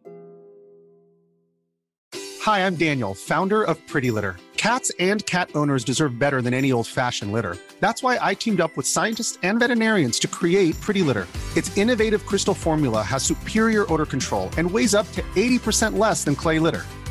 [2.41, 4.37] Hi, I'm Daniel, founder of Pretty Litter.
[4.55, 7.55] Cats and cat owners deserve better than any old fashioned litter.
[7.79, 11.27] That's why I teamed up with scientists and veterinarians to create Pretty Litter.
[11.55, 16.35] Its innovative crystal formula has superior odor control and weighs up to 80% less than
[16.35, 16.85] clay litter.